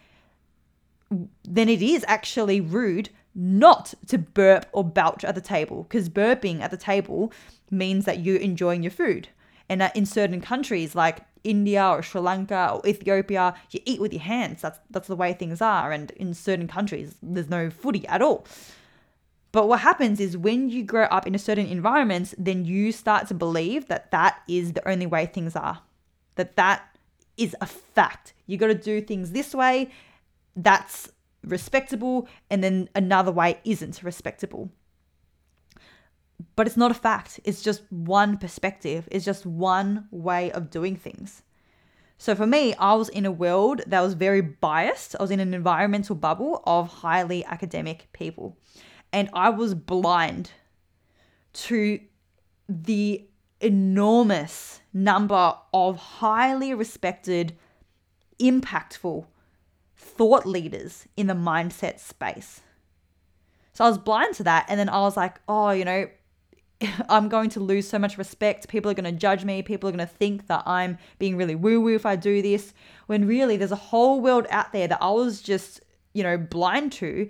then 1.44 1.68
it 1.68 1.82
is 1.82 2.04
actually 2.06 2.60
rude 2.60 3.10
not 3.34 3.94
to 4.08 4.18
burp 4.18 4.66
or 4.72 4.84
belch 4.84 5.24
at 5.24 5.34
the 5.34 5.40
table 5.40 5.84
because 5.84 6.08
burping 6.08 6.60
at 6.60 6.70
the 6.70 6.76
table 6.76 7.32
means 7.70 8.04
that 8.04 8.20
you're 8.20 8.36
enjoying 8.36 8.82
your 8.82 8.90
food. 8.90 9.28
And 9.68 9.88
in 9.94 10.04
certain 10.04 10.40
countries 10.40 10.94
like 10.94 11.20
India 11.44 11.86
or 11.86 12.02
Sri 12.02 12.20
Lanka 12.20 12.72
or 12.74 12.86
Ethiopia, 12.86 13.54
you 13.70 13.80
eat 13.84 14.00
with 14.00 14.12
your 14.12 14.22
hands. 14.22 14.62
That's 14.62 14.78
that's 14.90 15.08
the 15.08 15.16
way 15.16 15.32
things 15.32 15.60
are. 15.60 15.92
And 15.92 16.10
in 16.12 16.34
certain 16.34 16.66
countries, 16.66 17.14
there's 17.22 17.48
no 17.48 17.70
footy 17.70 18.06
at 18.08 18.20
all. 18.20 18.44
But 19.52 19.68
what 19.68 19.80
happens 19.80 20.20
is 20.20 20.36
when 20.36 20.70
you 20.70 20.84
grow 20.84 21.04
up 21.04 21.26
in 21.26 21.34
a 21.34 21.38
certain 21.38 21.66
environment, 21.66 22.34
then 22.38 22.64
you 22.64 22.92
start 22.92 23.26
to 23.28 23.34
believe 23.34 23.88
that 23.88 24.10
that 24.12 24.42
is 24.48 24.72
the 24.74 24.88
only 24.88 25.06
way 25.06 25.26
things 25.26 25.56
are. 25.56 25.80
That 26.36 26.56
that 26.56 26.96
is 27.36 27.56
a 27.60 27.66
fact. 27.66 28.32
You 28.46 28.58
got 28.58 28.68
to 28.68 28.74
do 28.74 29.00
things 29.00 29.32
this 29.32 29.54
way. 29.54 29.90
That's 30.54 31.10
respectable 31.44 32.28
and 32.50 32.62
then 32.62 32.88
another 32.94 33.32
way 33.32 33.58
isn't 33.64 34.02
respectable. 34.02 34.70
But 36.56 36.66
it's 36.66 36.76
not 36.76 36.90
a 36.90 36.94
fact. 36.94 37.40
It's 37.44 37.62
just 37.62 37.82
one 37.90 38.36
perspective. 38.38 39.08
It's 39.10 39.24
just 39.24 39.44
one 39.44 40.06
way 40.10 40.50
of 40.52 40.70
doing 40.70 40.96
things. 40.96 41.42
So 42.18 42.34
for 42.34 42.46
me, 42.46 42.74
I 42.74 42.94
was 42.94 43.08
in 43.08 43.24
a 43.24 43.30
world 43.30 43.80
that 43.86 44.00
was 44.02 44.14
very 44.14 44.42
biased. 44.42 45.16
I 45.18 45.22
was 45.22 45.30
in 45.30 45.40
an 45.40 45.54
environmental 45.54 46.14
bubble 46.14 46.62
of 46.66 46.88
highly 46.88 47.44
academic 47.44 48.08
people. 48.12 48.58
And 49.12 49.30
I 49.32 49.48
was 49.50 49.74
blind 49.74 50.50
to 51.52 52.00
the 52.68 53.26
enormous 53.60 54.80
number 54.92 55.54
of 55.72 55.96
highly 55.96 56.74
respected, 56.74 57.56
impactful 58.38 59.26
thought 60.00 60.46
leaders 60.46 61.06
in 61.16 61.26
the 61.26 61.34
mindset 61.34 62.00
space. 62.00 62.62
So 63.72 63.84
I 63.84 63.88
was 63.88 63.98
blind 63.98 64.34
to 64.36 64.44
that. 64.44 64.66
And 64.68 64.80
then 64.80 64.88
I 64.88 65.00
was 65.00 65.16
like, 65.16 65.40
oh, 65.48 65.70
you 65.70 65.84
know, 65.84 66.08
I'm 67.08 67.28
going 67.28 67.50
to 67.50 67.60
lose 67.60 67.88
so 67.88 67.98
much 67.98 68.18
respect. 68.18 68.68
People 68.68 68.90
are 68.90 68.94
going 68.94 69.12
to 69.12 69.18
judge 69.18 69.44
me. 69.44 69.62
People 69.62 69.88
are 69.88 69.92
going 69.92 70.06
to 70.06 70.14
think 70.14 70.46
that 70.48 70.62
I'm 70.66 70.98
being 71.18 71.36
really 71.36 71.54
woo 71.54 71.80
woo 71.80 71.94
if 71.94 72.06
I 72.06 72.16
do 72.16 72.42
this. 72.42 72.72
When 73.06 73.26
really 73.26 73.56
there's 73.56 73.72
a 73.72 73.76
whole 73.76 74.20
world 74.20 74.46
out 74.50 74.72
there 74.72 74.88
that 74.88 75.02
I 75.02 75.10
was 75.10 75.42
just, 75.42 75.80
you 76.12 76.22
know, 76.22 76.36
blind 76.36 76.92
to 76.92 77.28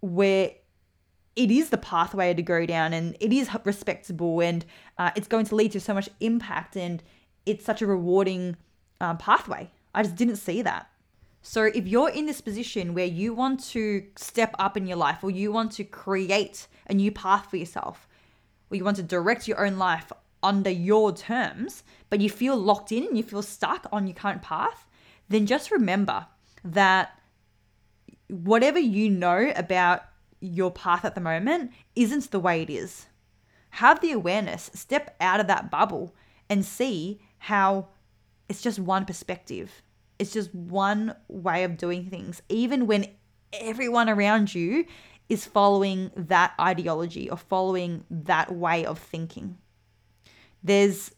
where 0.00 0.52
it 1.36 1.50
is 1.50 1.70
the 1.70 1.78
pathway 1.78 2.34
to 2.34 2.42
go 2.42 2.66
down 2.66 2.92
and 2.92 3.16
it 3.20 3.32
is 3.32 3.48
respectable 3.64 4.40
and 4.40 4.64
uh, 4.98 5.10
it's 5.14 5.28
going 5.28 5.46
to 5.46 5.54
lead 5.54 5.72
to 5.72 5.80
so 5.80 5.94
much 5.94 6.08
impact 6.20 6.76
and 6.76 7.02
it's 7.46 7.64
such 7.64 7.82
a 7.82 7.86
rewarding 7.86 8.56
uh, 9.00 9.14
pathway. 9.14 9.70
I 9.94 10.02
just 10.02 10.16
didn't 10.16 10.36
see 10.36 10.62
that. 10.62 10.90
So, 11.42 11.64
if 11.64 11.86
you're 11.86 12.10
in 12.10 12.26
this 12.26 12.42
position 12.42 12.92
where 12.92 13.06
you 13.06 13.32
want 13.32 13.64
to 13.70 14.04
step 14.16 14.54
up 14.58 14.76
in 14.76 14.86
your 14.86 14.98
life 14.98 15.24
or 15.24 15.30
you 15.30 15.50
want 15.50 15.72
to 15.72 15.84
create 15.84 16.66
a 16.86 16.94
new 16.94 17.10
path 17.10 17.48
for 17.50 17.56
yourself, 17.56 18.06
or 18.70 18.76
you 18.76 18.84
want 18.84 18.98
to 18.98 19.02
direct 19.02 19.48
your 19.48 19.64
own 19.64 19.78
life 19.78 20.12
under 20.42 20.70
your 20.70 21.12
terms, 21.14 21.82
but 22.10 22.20
you 22.20 22.28
feel 22.28 22.56
locked 22.56 22.92
in 22.92 23.04
and 23.04 23.16
you 23.16 23.22
feel 23.22 23.42
stuck 23.42 23.86
on 23.90 24.06
your 24.06 24.14
current 24.14 24.42
path, 24.42 24.86
then 25.28 25.46
just 25.46 25.70
remember 25.70 26.26
that 26.64 27.18
whatever 28.28 28.78
you 28.78 29.08
know 29.10 29.52
about 29.56 30.02
your 30.40 30.70
path 30.70 31.04
at 31.04 31.14
the 31.14 31.20
moment 31.20 31.72
isn't 31.96 32.30
the 32.30 32.40
way 32.40 32.62
it 32.62 32.70
is. 32.70 33.06
Have 33.70 34.00
the 34.00 34.12
awareness, 34.12 34.70
step 34.74 35.16
out 35.20 35.40
of 35.40 35.46
that 35.46 35.70
bubble 35.70 36.14
and 36.48 36.64
see 36.64 37.20
how 37.38 37.88
it's 38.48 38.62
just 38.62 38.78
one 38.78 39.04
perspective. 39.04 39.82
It's 40.20 40.32
just 40.32 40.54
one 40.54 41.14
way 41.28 41.64
of 41.64 41.78
doing 41.78 42.10
things, 42.10 42.42
even 42.50 42.86
when 42.86 43.06
everyone 43.54 44.10
around 44.10 44.54
you 44.54 44.84
is 45.30 45.46
following 45.46 46.10
that 46.14 46.52
ideology 46.60 47.30
or 47.30 47.38
following 47.38 48.04
that 48.10 48.54
way 48.54 48.84
of 48.84 48.98
thinking. 48.98 49.56
There's 50.62 51.14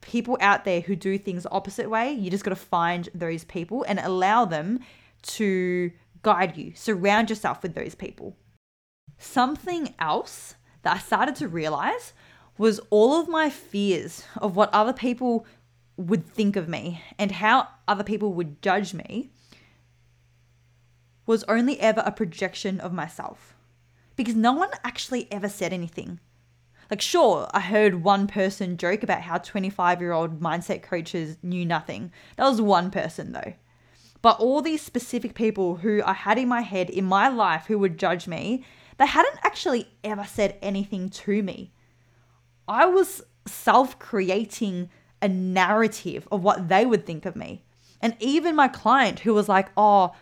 people 0.00 0.38
out 0.40 0.64
there 0.64 0.80
who 0.80 0.94
do 0.94 1.18
things 1.18 1.46
opposite 1.50 1.90
way. 1.90 2.12
You 2.12 2.30
just 2.30 2.44
got 2.44 2.50
to 2.50 2.56
find 2.56 3.08
those 3.12 3.42
people 3.42 3.84
and 3.88 3.98
allow 3.98 4.44
them 4.44 4.80
to 5.22 5.90
guide 6.22 6.56
you. 6.56 6.72
Surround 6.76 7.30
yourself 7.30 7.62
with 7.62 7.74
those 7.74 7.96
people. 7.96 8.36
Something 9.18 9.94
else 9.98 10.54
that 10.82 10.94
I 10.94 10.98
started 11.00 11.34
to 11.36 11.48
realize 11.48 12.12
was 12.56 12.80
all 12.90 13.20
of 13.20 13.28
my 13.28 13.50
fears 13.50 14.24
of 14.36 14.54
what 14.54 14.72
other 14.72 14.92
people 14.92 15.44
would 15.98 16.26
think 16.26 16.56
of 16.56 16.68
me 16.68 17.02
and 17.18 17.32
how 17.32 17.68
other 17.86 18.04
people 18.04 18.32
would 18.32 18.62
judge 18.62 18.94
me 18.94 19.30
was 21.26 21.44
only 21.44 21.78
ever 21.80 22.02
a 22.06 22.12
projection 22.12 22.80
of 22.80 22.92
myself. 22.92 23.54
Because 24.16 24.34
no 24.34 24.52
one 24.52 24.70
actually 24.82 25.30
ever 25.30 25.48
said 25.48 25.72
anything. 25.72 26.20
Like, 26.90 27.02
sure, 27.02 27.48
I 27.52 27.60
heard 27.60 28.02
one 28.02 28.26
person 28.26 28.78
joke 28.78 29.02
about 29.02 29.22
how 29.22 29.38
25 29.38 30.00
year 30.00 30.12
old 30.12 30.40
mindset 30.40 30.82
coaches 30.82 31.36
knew 31.42 31.66
nothing. 31.66 32.12
That 32.36 32.48
was 32.48 32.62
one 32.62 32.90
person, 32.90 33.32
though. 33.32 33.52
But 34.22 34.40
all 34.40 34.62
these 34.62 34.82
specific 34.82 35.34
people 35.34 35.76
who 35.76 36.02
I 36.04 36.14
had 36.14 36.38
in 36.38 36.48
my 36.48 36.62
head 36.62 36.88
in 36.88 37.04
my 37.04 37.28
life 37.28 37.66
who 37.66 37.78
would 37.78 37.98
judge 37.98 38.26
me, 38.26 38.64
they 38.96 39.06
hadn't 39.06 39.38
actually 39.44 39.88
ever 40.02 40.24
said 40.24 40.56
anything 40.62 41.10
to 41.10 41.42
me. 41.42 41.72
I 42.66 42.86
was 42.86 43.22
self 43.46 43.98
creating 43.98 44.90
a 45.20 45.28
narrative 45.28 46.28
of 46.30 46.42
what 46.42 46.68
they 46.68 46.86
would 46.86 47.06
think 47.06 47.26
of 47.26 47.36
me. 47.36 47.64
And 48.00 48.16
even 48.20 48.54
my 48.54 48.68
client 48.68 49.20
who 49.20 49.34
was 49.34 49.48
like, 49.48 49.70
oh, 49.76 50.14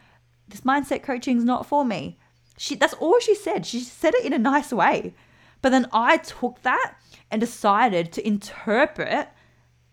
this 0.48 0.62
mindset 0.62 1.02
coaching 1.02 1.38
is 1.38 1.44
not 1.44 1.66
for 1.66 1.84
me. 1.84 2.18
She 2.56 2.74
that's 2.74 2.94
all 2.94 3.18
she 3.20 3.34
said. 3.34 3.66
She 3.66 3.80
said 3.80 4.14
it 4.14 4.24
in 4.24 4.32
a 4.32 4.38
nice 4.38 4.72
way. 4.72 5.14
But 5.60 5.70
then 5.70 5.86
I 5.92 6.18
took 6.18 6.62
that 6.62 6.94
and 7.30 7.40
decided 7.40 8.12
to 8.12 8.26
interpret 8.26 9.28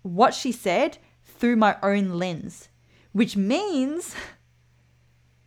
what 0.01 0.33
she 0.33 0.51
said 0.51 0.97
through 1.25 1.55
my 1.55 1.77
own 1.81 2.11
lens, 2.19 2.69
which 3.11 3.35
means 3.35 4.15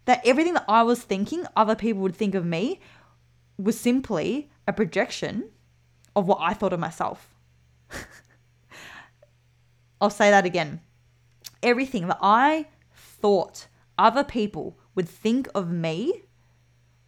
that 0.04 0.20
everything 0.26 0.54
that 0.54 0.64
I 0.68 0.82
was 0.82 1.02
thinking 1.02 1.46
other 1.54 1.74
people 1.74 2.02
would 2.02 2.16
think 2.16 2.34
of 2.34 2.44
me 2.44 2.80
was 3.58 3.78
simply 3.78 4.50
a 4.66 4.72
projection 4.72 5.50
of 6.14 6.26
what 6.26 6.38
I 6.40 6.54
thought 6.54 6.72
of 6.72 6.80
myself. 6.80 7.34
I'll 10.00 10.10
say 10.10 10.30
that 10.30 10.46
again. 10.46 10.80
Everything 11.62 12.08
that 12.08 12.18
I 12.20 12.66
thought 12.94 13.66
other 13.98 14.24
people 14.24 14.78
would 14.94 15.08
think 15.08 15.48
of 15.54 15.70
me 15.70 16.22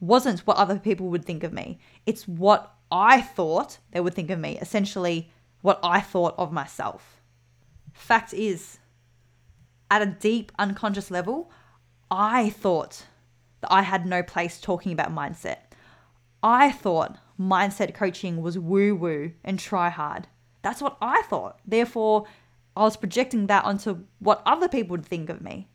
wasn't 0.00 0.40
what 0.40 0.56
other 0.56 0.78
people 0.78 1.08
would 1.08 1.24
think 1.24 1.42
of 1.42 1.52
me. 1.52 1.78
It's 2.06 2.26
what 2.26 2.74
I 2.90 3.20
thought 3.20 3.78
they 3.90 4.00
would 4.00 4.14
think 4.14 4.30
of 4.30 4.38
me, 4.38 4.58
essentially, 4.58 5.30
what 5.60 5.80
I 5.82 6.00
thought 6.00 6.34
of 6.38 6.52
myself. 6.52 7.20
Fact 7.92 8.32
is, 8.32 8.78
at 9.90 10.02
a 10.02 10.06
deep 10.06 10.52
unconscious 10.58 11.10
level, 11.10 11.50
I 12.10 12.50
thought 12.50 13.04
that 13.60 13.72
I 13.72 13.82
had 13.82 14.06
no 14.06 14.22
place 14.22 14.60
talking 14.60 14.92
about 14.92 15.14
mindset. 15.14 15.58
I 16.42 16.70
thought 16.70 17.18
mindset 17.38 17.94
coaching 17.94 18.40
was 18.40 18.58
woo 18.58 18.94
woo 18.94 19.32
and 19.44 19.58
try 19.58 19.90
hard. 19.90 20.28
That's 20.62 20.80
what 20.80 20.96
I 21.00 21.22
thought. 21.22 21.58
Therefore, 21.66 22.26
I 22.78 22.82
was 22.82 22.96
projecting 22.96 23.48
that 23.48 23.64
onto 23.64 24.04
what 24.20 24.40
other 24.46 24.68
people 24.68 24.92
would 24.92 25.04
think 25.04 25.28
of 25.28 25.42
me. 25.42 25.68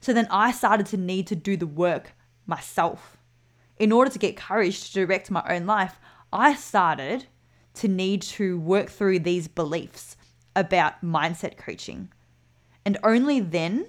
So 0.00 0.12
then 0.12 0.26
I 0.32 0.50
started 0.50 0.86
to 0.86 0.96
need 0.96 1.28
to 1.28 1.36
do 1.36 1.56
the 1.56 1.66
work 1.66 2.12
myself. 2.44 3.18
In 3.78 3.92
order 3.92 4.10
to 4.10 4.18
get 4.18 4.36
courage 4.36 4.88
to 4.88 5.06
direct 5.06 5.30
my 5.30 5.44
own 5.48 5.64
life, 5.64 6.00
I 6.32 6.56
started 6.56 7.26
to 7.74 7.86
need 7.86 8.22
to 8.22 8.58
work 8.58 8.88
through 8.88 9.20
these 9.20 9.46
beliefs 9.46 10.16
about 10.56 11.04
mindset 11.04 11.56
coaching. 11.56 12.10
And 12.84 12.98
only 13.04 13.38
then 13.38 13.86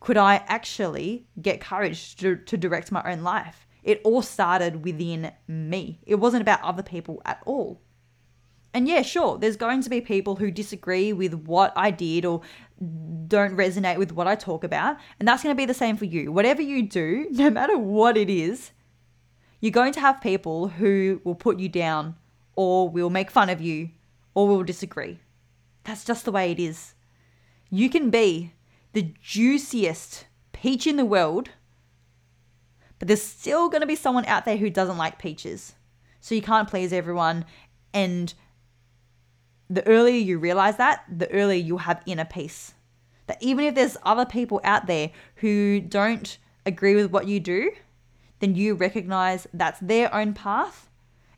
could 0.00 0.16
I 0.16 0.36
actually 0.46 1.26
get 1.42 1.60
courage 1.60 2.16
to, 2.16 2.36
to 2.36 2.56
direct 2.56 2.90
my 2.90 3.02
own 3.04 3.22
life. 3.22 3.66
It 3.82 4.00
all 4.02 4.22
started 4.22 4.82
within 4.82 5.32
me. 5.46 6.00
It 6.06 6.14
wasn't 6.14 6.40
about 6.40 6.62
other 6.62 6.82
people 6.82 7.20
at 7.26 7.42
all. 7.44 7.82
And 8.78 8.86
yeah, 8.86 9.02
sure, 9.02 9.36
there's 9.36 9.56
going 9.56 9.82
to 9.82 9.90
be 9.90 10.00
people 10.00 10.36
who 10.36 10.52
disagree 10.52 11.12
with 11.12 11.34
what 11.34 11.72
I 11.74 11.90
did 11.90 12.24
or 12.24 12.42
don't 13.26 13.56
resonate 13.56 13.98
with 13.98 14.12
what 14.12 14.28
I 14.28 14.36
talk 14.36 14.62
about. 14.62 14.98
And 15.18 15.26
that's 15.26 15.42
going 15.42 15.52
to 15.52 15.60
be 15.60 15.66
the 15.66 15.74
same 15.74 15.96
for 15.96 16.04
you. 16.04 16.30
Whatever 16.30 16.62
you 16.62 16.86
do, 16.86 17.26
no 17.32 17.50
matter 17.50 17.76
what 17.76 18.16
it 18.16 18.30
is, 18.30 18.70
you're 19.58 19.72
going 19.72 19.92
to 19.94 20.00
have 20.00 20.20
people 20.20 20.68
who 20.68 21.20
will 21.24 21.34
put 21.34 21.58
you 21.58 21.68
down 21.68 22.14
or 22.54 22.88
will 22.88 23.10
make 23.10 23.32
fun 23.32 23.50
of 23.50 23.60
you 23.60 23.88
or 24.32 24.46
will 24.46 24.62
disagree. 24.62 25.18
That's 25.82 26.04
just 26.04 26.24
the 26.24 26.30
way 26.30 26.52
it 26.52 26.60
is. 26.60 26.94
You 27.70 27.90
can 27.90 28.10
be 28.10 28.52
the 28.92 29.12
juiciest 29.20 30.26
peach 30.52 30.86
in 30.86 30.94
the 30.94 31.04
world, 31.04 31.48
but 33.00 33.08
there's 33.08 33.22
still 33.22 33.70
going 33.70 33.80
to 33.80 33.88
be 33.88 33.96
someone 33.96 34.26
out 34.26 34.44
there 34.44 34.56
who 34.56 34.70
doesn't 34.70 34.98
like 34.98 35.18
peaches. 35.18 35.74
So 36.20 36.36
you 36.36 36.42
can't 36.42 36.70
please 36.70 36.92
everyone. 36.92 37.44
And 37.92 38.32
the 39.70 39.86
earlier 39.86 40.18
you 40.18 40.38
realize 40.38 40.76
that, 40.76 41.04
the 41.10 41.30
earlier 41.30 41.62
you'll 41.62 41.78
have 41.78 42.02
inner 42.06 42.24
peace. 42.24 42.74
That 43.26 43.42
even 43.42 43.64
if 43.66 43.74
there's 43.74 43.96
other 44.04 44.24
people 44.24 44.60
out 44.64 44.86
there 44.86 45.10
who 45.36 45.80
don't 45.80 46.38
agree 46.64 46.94
with 46.94 47.10
what 47.10 47.28
you 47.28 47.40
do, 47.40 47.72
then 48.40 48.54
you 48.54 48.74
recognize 48.74 49.46
that's 49.52 49.80
their 49.80 50.14
own 50.14 50.32
path 50.32 50.88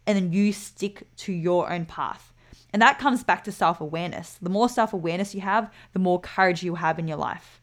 and 0.07 0.17
then 0.17 0.33
you 0.33 0.53
stick 0.53 1.07
to 1.17 1.33
your 1.33 1.73
own 1.73 1.87
path. 1.87 2.33
And 2.73 2.81
that 2.81 2.99
comes 2.99 3.25
back 3.25 3.43
to 3.45 3.53
self 3.53 3.81
awareness. 3.81 4.39
The 4.41 4.51
more 4.51 4.69
self 4.69 4.93
awareness 4.93 5.35
you 5.35 5.41
have, 5.41 5.73
the 5.93 5.99
more 5.99 6.21
courage 6.21 6.63
you'll 6.63 6.77
have 6.77 6.99
in 6.99 7.09
your 7.09 7.17
life. 7.17 7.61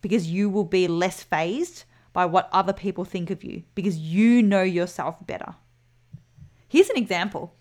Because 0.00 0.28
you 0.28 0.48
will 0.48 0.64
be 0.64 0.86
less 0.86 1.22
fazed 1.22 1.84
by 2.12 2.24
what 2.24 2.48
other 2.52 2.72
people 2.72 3.04
think 3.04 3.30
of 3.30 3.42
you 3.42 3.64
because 3.74 3.98
you 3.98 4.42
know 4.42 4.62
yourself 4.62 5.16
better. 5.26 5.56
Here's 6.68 6.90
an 6.90 6.96
example 6.96 7.54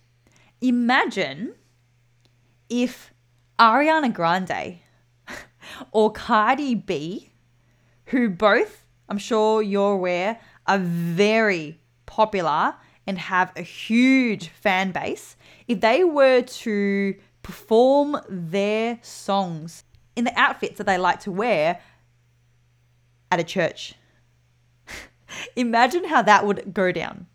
Imagine 0.62 1.56
if 2.74 3.14
Ariana 3.60 4.12
Grande 4.12 4.80
or 5.92 6.12
Cardi 6.12 6.74
B, 6.74 7.32
who 8.06 8.30
both, 8.30 8.84
I'm 9.08 9.20
sure 9.20 9.62
you're 9.62 9.92
aware, 9.92 10.40
are 10.66 10.80
very 10.80 11.80
popular 12.08 12.74
and 13.06 13.20
have 13.20 13.52
a 13.56 13.62
huge 13.62 14.48
fan 14.48 14.92
base, 14.92 15.38
if 15.68 15.82
they 15.82 16.04
were 16.04 16.42
to 16.42 17.16
perform 17.44 18.18
their 18.28 18.98
songs 19.04 19.84
in 20.16 20.24
the 20.24 20.40
outfits 20.40 20.80
that 20.80 20.86
they 20.86 20.98
like 20.98 21.20
to 21.20 21.32
wear 21.32 21.80
at 23.32 23.40
a 23.40 23.44
church. 23.44 23.94
imagine 25.56 26.06
how 26.06 26.24
that 26.24 26.48
would 26.48 26.74
go 26.74 26.92
down. 26.92 27.28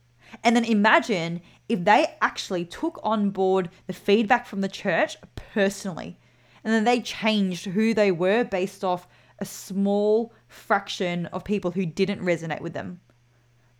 And 0.42 0.56
then 0.56 0.64
imagine 0.64 1.42
if 1.68 1.84
they 1.84 2.14
actually 2.20 2.64
took 2.64 2.98
on 3.02 3.30
board 3.30 3.70
the 3.86 3.92
feedback 3.92 4.46
from 4.46 4.60
the 4.60 4.68
church 4.68 5.16
personally 5.34 6.18
and 6.64 6.72
then 6.72 6.84
they 6.84 7.00
changed 7.00 7.66
who 7.66 7.94
they 7.94 8.10
were 8.10 8.44
based 8.44 8.84
off 8.84 9.06
a 9.38 9.44
small 9.44 10.32
fraction 10.48 11.26
of 11.26 11.44
people 11.44 11.70
who 11.70 11.86
didn't 11.86 12.20
resonate 12.20 12.60
with 12.60 12.72
them, 12.72 13.00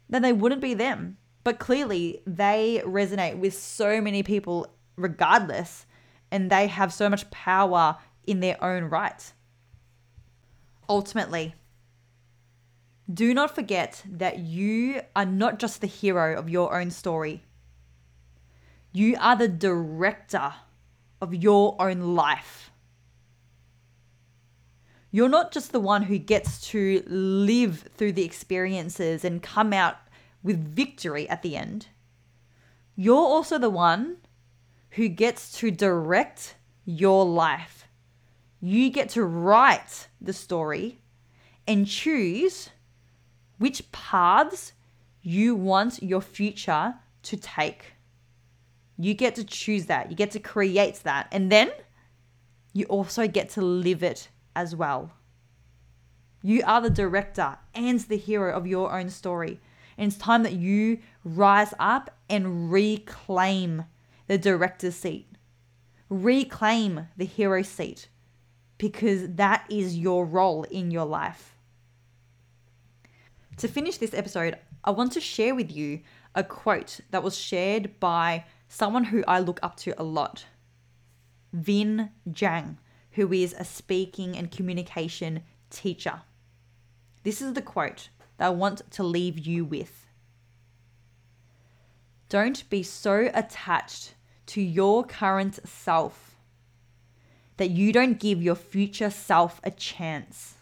then 0.09 0.23
they 0.23 0.33
wouldn't 0.33 0.61
be 0.61 0.75
them. 0.75 1.17
But 1.45 1.59
clearly, 1.59 2.21
they 2.27 2.83
resonate 2.85 3.39
with 3.39 3.55
so 3.55 4.01
many 4.01 4.23
people 4.23 4.67
regardless, 4.97 5.87
and 6.31 6.51
they 6.51 6.67
have 6.67 6.93
so 6.93 7.09
much 7.09 7.31
power 7.31 7.97
in 8.27 8.41
their 8.41 8.63
own 8.63 8.85
right. 8.85 9.33
Ultimately, 10.89 11.55
do 13.13 13.33
not 13.33 13.55
forget 13.55 14.03
that 14.07 14.39
you 14.39 15.01
are 15.17 15.25
not 15.25 15.59
just 15.59 15.81
the 15.81 15.87
hero 15.87 16.39
of 16.39 16.51
your 16.51 16.79
own 16.79 16.91
story. 16.91 17.43
You 18.93 19.17
are 19.21 19.37
the 19.37 19.49
director 19.49 20.55
of 21.21 21.35
your 21.35 21.77
own 21.81 22.15
life. 22.15 22.71
You're 25.11 25.29
not 25.29 25.53
just 25.53 25.73
the 25.73 25.81
one 25.81 26.03
who 26.03 26.19
gets 26.19 26.61
to 26.69 27.03
live 27.07 27.89
through 27.97 28.13
the 28.13 28.25
experiences 28.25 29.25
and 29.25 29.43
come 29.43 29.73
out 29.73 29.97
with 30.43 30.75
victory 30.75 31.29
at 31.29 31.43
the 31.43 31.57
end. 31.57 31.89
You're 32.95 33.17
also 33.17 33.59
the 33.59 33.71
one 33.71 34.19
who 34.91 35.09
gets 35.09 35.53
to 35.59 35.71
direct 35.71 36.57
your 36.85 37.25
life. 37.25 37.87
You 38.61 38.91
get 38.91 39.11
to 39.11 39.25
write 39.25 40.09
the 40.21 40.33
story 40.33 41.01
and 41.67 41.87
choose 41.87 42.71
which 43.59 43.91
paths 43.93 44.73
you 45.23 45.55
want 45.55 46.03
your 46.03 46.21
future 46.21 46.95
to 47.23 47.37
take. 47.37 47.95
You 48.99 49.15
get 49.15 49.37
to 49.37 49.45
choose 49.45 49.87
that. 49.87 50.11
You 50.11 50.17
get 50.17 50.33
to 50.33 50.41
create 50.41 50.97
that. 51.05 51.29
And 51.31 51.51
then 51.51 51.71
you 52.73 52.85
also 52.87 53.29
get 53.29 53.49
to 53.51 53.63
live 53.63 54.03
it 54.03 54.29
as 54.57 54.75
well. 54.75 55.13
You 56.43 56.63
are 56.67 56.81
the 56.81 56.91
director 56.91 57.59
and 57.75 58.01
the 58.01 58.17
hero 58.17 58.55
of 58.55 58.67
your 58.67 58.93
own 58.93 59.09
story. 59.11 59.61
And 59.97 60.13
it's 60.13 60.21
time 60.21 60.43
that 60.43 60.55
you 60.55 60.99
rise 61.25 61.75
up 61.79 62.11
and 62.29 62.71
reclaim 62.71 63.85
the 64.27 64.39
director's 64.39 64.95
seat. 64.95 65.27
Reclaim 66.09 67.09
the 67.17 67.25
hero 67.25 67.63
seat 67.63 68.09
because 68.79 69.29
that 69.35 69.65
is 69.69 69.99
your 69.99 70.25
role 70.25 70.65
in 70.65 70.91
your 70.91 71.05
life. 71.05 71.57
To 73.59 73.69
finish 73.69 73.99
this 73.99 74.15
episode, 74.15 74.57
I 74.85 74.93
want 74.93 75.13
to 75.13 75.21
share 75.21 75.55
with 75.55 75.73
you 75.75 76.01
a 76.35 76.45
quote 76.45 77.01
that 77.11 77.25
was 77.25 77.37
shared 77.37 77.99
by 77.99 78.45
someone 78.69 79.05
who 79.05 79.25
I 79.27 79.41
look 79.41 79.59
up 79.63 79.77
to 79.79 79.95
a 80.01 80.05
lot 80.05 80.45
Vinh 81.57 82.11
Giang, 82.31 82.77
who 83.13 83.33
is 83.33 83.55
a 83.59 83.65
speaking 83.65 84.37
and 84.37 84.51
communication 84.51 85.43
teacher. 85.71 86.23
This 87.23 87.41
is 87.41 87.55
the 87.55 87.63
quote 87.63 88.11
that 88.37 88.47
I 88.47 88.51
want 88.51 88.91
to 88.93 89.03
leave 89.03 89.39
you 89.39 89.65
with. 89.65 90.07
Don't 92.29 92.69
be 92.69 92.83
so 92.83 93.31
attached 93.33 94.15
to 94.47 94.61
your 94.61 95.05
current 95.05 95.59
self 95.67 96.37
that 97.57 97.71
you 97.71 97.93
don't 97.93 98.21
give 98.21 98.43
your 98.43 98.55
future 98.55 99.11
self 99.11 99.61
a 99.65 99.71
chance. 99.71 100.55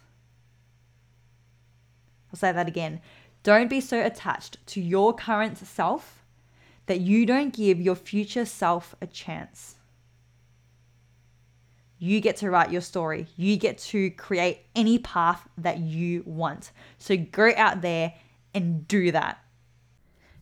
I'll 2.33 2.39
say 2.39 2.53
that 2.53 2.69
again. 2.69 3.01
Don't 3.43 3.69
be 3.69 3.81
so 3.81 4.05
attached 4.05 4.65
to 4.69 4.81
your 4.81 5.13
current 5.13 5.59
self 5.59 6.25
that 6.87 7.01
you 7.01 7.27
don't 7.27 7.53
give 7.53 7.81
your 7.81 7.97
future 7.97 8.45
self 8.45 8.95
a 9.01 9.07
chance. 9.07 9.77
You 11.99 12.21
get 12.21 12.37
to 12.37 12.51
write 12.51 12.71
your 12.71 12.83
story. 12.83 13.27
You 13.37 13.57
get 13.57 13.79
to 13.79 14.11
create 14.11 14.61
any 14.75 14.99
path 14.99 15.49
that 15.59 15.79
you 15.79 16.23
want. 16.27 16.73
So 16.99 17.17
go 17.17 17.53
out 17.57 17.81
there 17.81 18.15
and 18.55 18.87
do 18.87 19.13
that. 19.13 19.39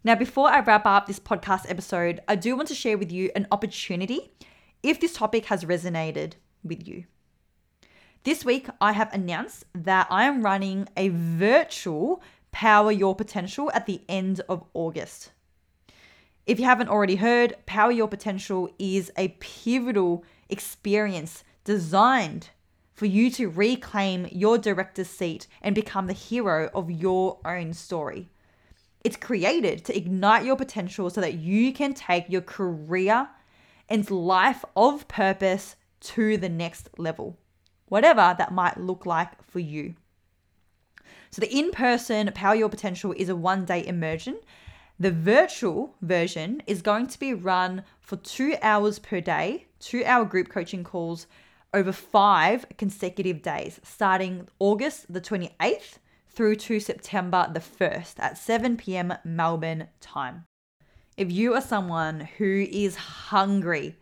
Now, 0.02 0.16
before 0.16 0.50
I 0.50 0.60
wrap 0.60 0.84
up 0.84 1.06
this 1.06 1.20
podcast 1.20 1.70
episode, 1.70 2.20
I 2.28 2.36
do 2.36 2.56
want 2.56 2.68
to 2.68 2.74
share 2.74 2.98
with 2.98 3.10
you 3.10 3.30
an 3.34 3.46
opportunity 3.50 4.32
if 4.82 5.00
this 5.00 5.14
topic 5.14 5.46
has 5.46 5.64
resonated 5.64 6.32
with 6.62 6.86
you. 6.86 7.04
This 8.24 8.44
week, 8.44 8.68
I 8.80 8.92
have 8.92 9.12
announced 9.12 9.64
that 9.74 10.06
I 10.10 10.24
am 10.24 10.42
running 10.42 10.88
a 10.96 11.08
virtual 11.08 12.22
Power 12.52 12.92
Your 12.92 13.14
Potential 13.14 13.70
at 13.74 13.86
the 13.86 14.02
end 14.08 14.40
of 14.48 14.64
August. 14.74 15.30
If 16.46 16.58
you 16.58 16.66
haven't 16.66 16.90
already 16.90 17.16
heard, 17.16 17.54
Power 17.64 17.90
Your 17.90 18.08
Potential 18.08 18.68
is 18.78 19.10
a 19.16 19.28
pivotal 19.40 20.24
experience 20.50 21.42
designed 21.64 22.50
for 22.92 23.06
you 23.06 23.30
to 23.30 23.48
reclaim 23.48 24.28
your 24.30 24.58
director's 24.58 25.08
seat 25.08 25.46
and 25.62 25.74
become 25.74 26.06
the 26.06 26.12
hero 26.12 26.70
of 26.74 26.90
your 26.90 27.38
own 27.46 27.72
story. 27.72 28.28
It's 29.02 29.16
created 29.16 29.86
to 29.86 29.96
ignite 29.96 30.44
your 30.44 30.56
potential 30.56 31.08
so 31.08 31.22
that 31.22 31.34
you 31.34 31.72
can 31.72 31.94
take 31.94 32.28
your 32.28 32.42
career 32.42 33.28
and 33.88 34.10
life 34.10 34.66
of 34.76 35.08
purpose 35.08 35.76
to 36.00 36.36
the 36.36 36.50
next 36.50 36.90
level, 36.98 37.38
whatever 37.86 38.34
that 38.36 38.52
might 38.52 38.78
look 38.78 39.06
like 39.06 39.42
for 39.42 39.60
you. 39.60 39.94
So, 41.30 41.40
the 41.40 41.52
in 41.52 41.70
person 41.70 42.30
Power 42.34 42.54
Your 42.54 42.68
Potential 42.68 43.14
is 43.16 43.30
a 43.30 43.36
one 43.36 43.64
day 43.64 43.84
immersion 43.84 44.38
the 44.98 45.10
virtual 45.10 45.94
version 46.00 46.62
is 46.66 46.80
going 46.80 47.08
to 47.08 47.18
be 47.18 47.34
run 47.34 47.82
for 48.00 48.16
two 48.16 48.56
hours 48.62 48.98
per 48.98 49.20
day, 49.20 49.66
two 49.80 50.04
hour 50.04 50.24
group 50.24 50.48
coaching 50.48 50.84
calls 50.84 51.26
over 51.72 51.90
five 51.90 52.64
consecutive 52.78 53.42
days, 53.42 53.80
starting 53.82 54.46
August 54.60 55.12
the 55.12 55.20
28th 55.20 55.98
through 56.28 56.56
to 56.56 56.78
September 56.78 57.50
the 57.52 57.60
1st 57.60 58.14
at 58.18 58.38
7 58.38 58.76
p.m. 58.76 59.14
Melbourne 59.24 59.88
time. 60.00 60.44
If 61.16 61.30
you 61.30 61.54
are 61.54 61.60
someone 61.60 62.28
who 62.38 62.66
is 62.70 62.96
hungry 62.96 63.96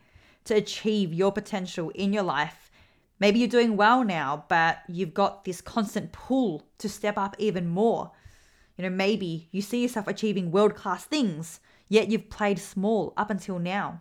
to 0.45 0.55
achieve 0.55 1.13
your 1.13 1.33
potential 1.33 1.91
in 1.91 2.13
your 2.13 2.23
life, 2.23 2.71
maybe 3.19 3.39
you're 3.39 3.49
doing 3.49 3.77
well 3.77 4.05
now, 4.05 4.45
but 4.49 4.79
you've 4.89 5.15
got 5.15 5.45
this 5.45 5.61
constant 5.61 6.13
pull 6.13 6.67
to 6.79 6.89
step 6.89 7.17
up 7.17 7.37
even 7.39 7.69
more 7.69 8.13
you 8.77 8.83
know, 8.83 8.91
maybe 8.91 9.49
you 9.51 9.63
see 9.63 9.83
yourself 9.83 10.09
achieving 10.09 10.51
world 10.51 10.75
class 10.75 11.05
things, 11.05 11.61
yet 11.89 12.09
you've 12.09 12.31
played 12.31 12.59
small 12.59 13.13
up 13.17 13.31
until 13.31 13.59
now. 13.59 14.01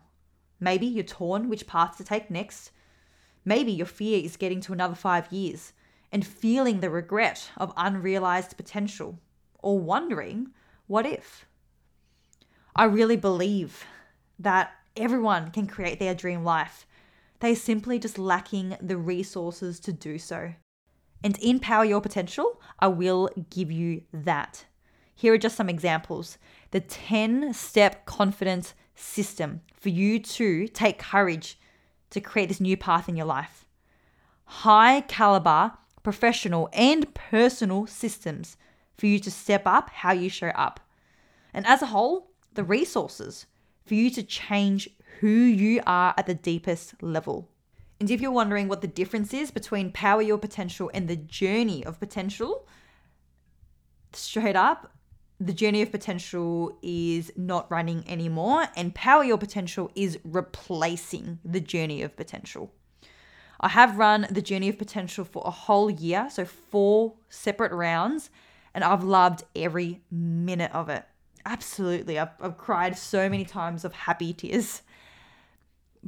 Maybe 0.60 0.86
you're 0.86 1.04
torn 1.04 1.50
which 1.50 1.68
path 1.68 1.98
to 1.98 2.04
take 2.04 2.30
next. 2.30 2.72
Maybe 3.44 3.72
your 3.72 3.88
fear 3.88 4.24
is 4.24 4.38
getting 4.38 4.62
to 4.62 4.74
another 4.74 4.96
five 4.96 5.32
years 5.32 5.74
and 6.12 6.26
feeling 6.26 6.80
the 6.80 6.90
regret 6.90 7.50
of 7.58 7.74
unrealized 7.76 8.58
potential 8.58 9.20
or 9.60 9.80
wondering, 9.80 10.50
what 10.88 11.06
if? 11.06 11.46
I 12.76 12.86
really 12.86 13.18
believe 13.18 13.86
that 14.40 14.72
everyone 14.96 15.52
can 15.52 15.68
create 15.68 16.00
their 16.00 16.16
dream 16.16 16.44
life. 16.44 16.86
They're 17.40 17.56
simply 17.56 17.98
just 17.98 18.20
lacking 18.20 18.78
the 18.82 18.98
resources 18.98 19.80
to 19.82 19.94
do 19.94 20.18
so. 20.18 20.54
And 21.24 21.38
in 21.40 21.60
Power 21.60 21.86
Your 21.86 22.02
Potential, 22.02 22.62
I 22.80 22.88
will 22.88 23.30
give 23.50 23.72
you 23.72 24.04
that. 24.12 24.66
Here 25.14 25.34
are 25.34 25.38
just 25.38 25.56
some 25.56 25.70
examples. 25.70 26.38
The 26.72 26.80
10 26.80 27.54
step 27.54 28.06
confidence 28.06 28.74
system 28.96 29.62
for 29.76 29.90
you 29.90 30.20
to 30.20 30.68
take 30.68 31.00
courage 31.00 31.60
to 32.10 32.22
create 32.22 32.50
this 32.50 32.60
new 32.60 32.76
path 32.76 33.08
in 33.08 33.16
your 33.16 33.26
life. 33.26 33.66
High 34.46 35.02
caliber 35.02 35.74
professional 36.04 36.70
and 36.74 37.14
personal 37.14 37.86
systems 37.86 38.58
for 38.98 39.06
you 39.06 39.20
to 39.20 39.32
step 39.32 39.64
up 39.66 39.90
how 39.90 40.12
you 40.12 40.30
show 40.30 40.50
up. 40.50 40.80
And 41.54 41.66
as 41.66 41.82
a 41.82 41.88
whole, 41.88 42.32
the 42.54 42.64
resources 42.64 43.46
for 43.86 43.94
you 43.94 44.10
to 44.12 44.24
change 44.24 44.90
who 45.20 45.28
you 45.28 45.82
are 45.86 46.14
at 46.18 46.26
the 46.26 46.34
deepest 46.34 47.02
level. 47.02 47.50
And 48.02 48.10
if 48.10 48.20
you're 48.20 48.32
wondering 48.32 48.68
what 48.68 48.82
the 48.82 48.88
difference 48.88 49.32
is 49.32 49.52
between 49.52 49.92
Power 49.92 50.24
Your 50.24 50.40
Potential 50.40 50.90
and 50.92 51.08
the 51.08 51.16
Journey 51.16 51.86
of 51.86 52.00
Potential, 52.00 52.68
straight 54.12 54.56
up, 54.56 54.92
the 55.40 55.54
Journey 55.54 55.84
of 55.84 55.92
Potential 55.92 56.80
is 56.82 57.32
not 57.38 57.70
running 57.70 58.04
anymore, 58.10 58.66
and 58.76 58.96
Power 58.96 59.24
Your 59.24 59.38
Potential 59.38 59.92
is 59.94 60.18
replacing 60.24 61.38
the 61.46 61.60
Journey 61.60 62.02
of 62.02 62.18
Potential. 62.18 62.74
I 63.60 63.68
have 63.68 64.00
run 64.00 64.26
the 64.32 64.42
Journey 64.42 64.70
of 64.70 64.80
Potential 64.80 65.24
for 65.24 65.44
a 65.46 65.52
whole 65.52 65.92
year, 65.92 66.28
so 66.32 66.44
four 66.44 67.14
separate 67.30 67.72
rounds, 67.72 68.32
and 68.74 68.84
I've 68.84 69.04
loved 69.04 69.44
every 69.56 70.02
minute 70.10 70.72
of 70.74 70.90
it. 70.90 71.06
Absolutely. 71.46 72.18
I've, 72.18 72.30
I've 72.42 72.58
cried 72.58 72.98
so 72.98 73.30
many 73.30 73.46
times 73.46 73.86
of 73.86 73.94
happy 73.94 74.34
tears 74.34 74.82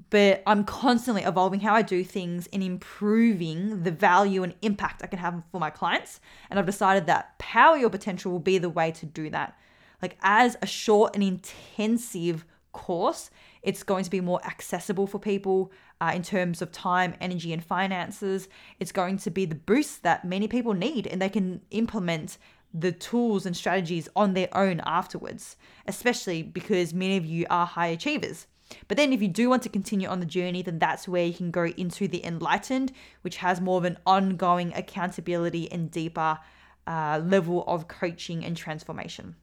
but 0.09 0.41
I'm 0.47 0.63
constantly 0.63 1.23
evolving 1.23 1.59
how 1.59 1.75
I 1.75 1.83
do 1.83 2.03
things 2.03 2.47
and 2.51 2.63
improving 2.63 3.83
the 3.83 3.91
value 3.91 4.43
and 4.43 4.55
impact 4.61 5.03
I 5.03 5.07
can 5.07 5.19
have 5.19 5.43
for 5.51 5.59
my 5.59 5.69
clients. 5.69 6.19
And 6.49 6.57
I've 6.57 6.65
decided 6.65 7.05
that 7.05 7.37
power 7.37 7.77
your 7.77 7.91
potential 7.91 8.31
will 8.31 8.39
be 8.39 8.57
the 8.57 8.69
way 8.69 8.91
to 8.91 9.05
do 9.05 9.29
that. 9.29 9.57
Like, 10.01 10.17
as 10.21 10.57
a 10.61 10.67
short 10.67 11.15
and 11.15 11.23
intensive 11.23 12.43
course, 12.71 13.29
it's 13.61 13.83
going 13.83 14.03
to 14.03 14.09
be 14.09 14.19
more 14.19 14.43
accessible 14.45 15.07
for 15.07 15.19
people 15.19 15.71
uh, 16.01 16.11
in 16.13 16.23
terms 16.23 16.61
of 16.61 16.71
time, 16.71 17.13
energy, 17.21 17.53
and 17.53 17.63
finances. 17.63 18.49
It's 18.79 18.91
going 18.91 19.17
to 19.19 19.31
be 19.31 19.45
the 19.45 19.55
boost 19.55 20.03
that 20.03 20.25
many 20.25 20.47
people 20.47 20.73
need, 20.73 21.07
and 21.07 21.21
they 21.21 21.29
can 21.29 21.61
implement 21.71 22.37
the 22.73 22.91
tools 22.91 23.45
and 23.45 23.55
strategies 23.55 24.09
on 24.15 24.33
their 24.33 24.49
own 24.57 24.81
afterwards, 24.83 25.55
especially 25.87 26.41
because 26.41 26.93
many 26.93 27.15
of 27.15 27.25
you 27.25 27.45
are 27.49 27.67
high 27.67 27.87
achievers. 27.87 28.47
But 28.87 28.97
then, 28.97 29.13
if 29.13 29.21
you 29.21 29.27
do 29.27 29.49
want 29.49 29.63
to 29.63 29.69
continue 29.69 30.07
on 30.07 30.19
the 30.19 30.25
journey, 30.25 30.61
then 30.61 30.79
that's 30.79 31.07
where 31.07 31.25
you 31.25 31.33
can 31.33 31.51
go 31.51 31.65
into 31.65 32.07
the 32.07 32.25
enlightened, 32.25 32.91
which 33.21 33.37
has 33.37 33.61
more 33.61 33.77
of 33.77 33.85
an 33.85 33.97
ongoing 34.05 34.73
accountability 34.73 35.71
and 35.71 35.91
deeper 35.91 36.39
uh, 36.87 37.21
level 37.23 37.63
of 37.67 37.87
coaching 37.87 38.43
and 38.43 38.57
transformation. 38.57 39.35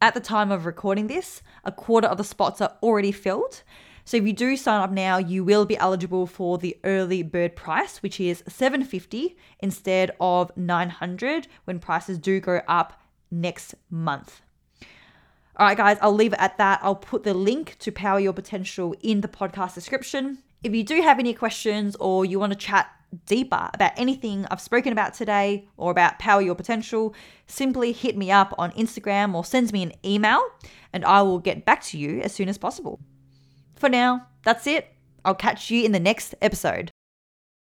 At 0.00 0.14
the 0.14 0.20
time 0.20 0.52
of 0.52 0.66
recording 0.66 1.06
this, 1.06 1.42
a 1.64 1.72
quarter 1.72 2.08
of 2.08 2.18
the 2.18 2.24
spots 2.24 2.60
are 2.60 2.76
already 2.82 3.12
filled. 3.12 3.62
So 4.04 4.18
if 4.18 4.26
you 4.26 4.34
do 4.34 4.54
sign 4.56 4.82
up 4.82 4.90
now, 4.90 5.16
you 5.16 5.44
will 5.44 5.64
be 5.64 5.78
eligible 5.78 6.26
for 6.26 6.58
the 6.58 6.76
early 6.84 7.22
bird 7.22 7.56
price, 7.56 8.02
which 8.02 8.20
is 8.20 8.42
750 8.46 9.34
instead 9.60 10.10
of 10.20 10.54
900 10.56 11.48
when 11.64 11.78
prices 11.78 12.18
do 12.18 12.38
go 12.38 12.60
up 12.68 13.00
next 13.30 13.74
month. 13.88 14.42
All 15.56 15.66
right, 15.66 15.76
guys, 15.76 15.98
I'll 16.02 16.12
leave 16.12 16.32
it 16.32 16.40
at 16.40 16.58
that. 16.58 16.80
I'll 16.82 16.96
put 16.96 17.22
the 17.22 17.32
link 17.32 17.76
to 17.78 17.92
Power 17.92 18.18
Your 18.18 18.32
Potential 18.32 18.94
in 19.02 19.20
the 19.20 19.28
podcast 19.28 19.74
description. 19.74 20.38
If 20.64 20.74
you 20.74 20.82
do 20.82 21.00
have 21.00 21.20
any 21.20 21.32
questions 21.32 21.94
or 22.00 22.24
you 22.24 22.40
want 22.40 22.52
to 22.52 22.58
chat 22.58 22.90
deeper 23.26 23.70
about 23.72 23.92
anything 23.96 24.46
I've 24.50 24.60
spoken 24.60 24.92
about 24.92 25.14
today 25.14 25.68
or 25.76 25.92
about 25.92 26.18
Power 26.18 26.42
Your 26.42 26.56
Potential, 26.56 27.14
simply 27.46 27.92
hit 27.92 28.16
me 28.16 28.32
up 28.32 28.52
on 28.58 28.72
Instagram 28.72 29.34
or 29.34 29.44
send 29.44 29.72
me 29.72 29.84
an 29.84 29.92
email 30.04 30.42
and 30.92 31.04
I 31.04 31.22
will 31.22 31.38
get 31.38 31.64
back 31.64 31.82
to 31.84 31.98
you 31.98 32.20
as 32.20 32.32
soon 32.32 32.48
as 32.48 32.58
possible. 32.58 32.98
For 33.76 33.88
now, 33.88 34.26
that's 34.42 34.66
it. 34.66 34.92
I'll 35.24 35.36
catch 35.36 35.70
you 35.70 35.84
in 35.84 35.92
the 35.92 36.00
next 36.00 36.34
episode. 36.42 36.90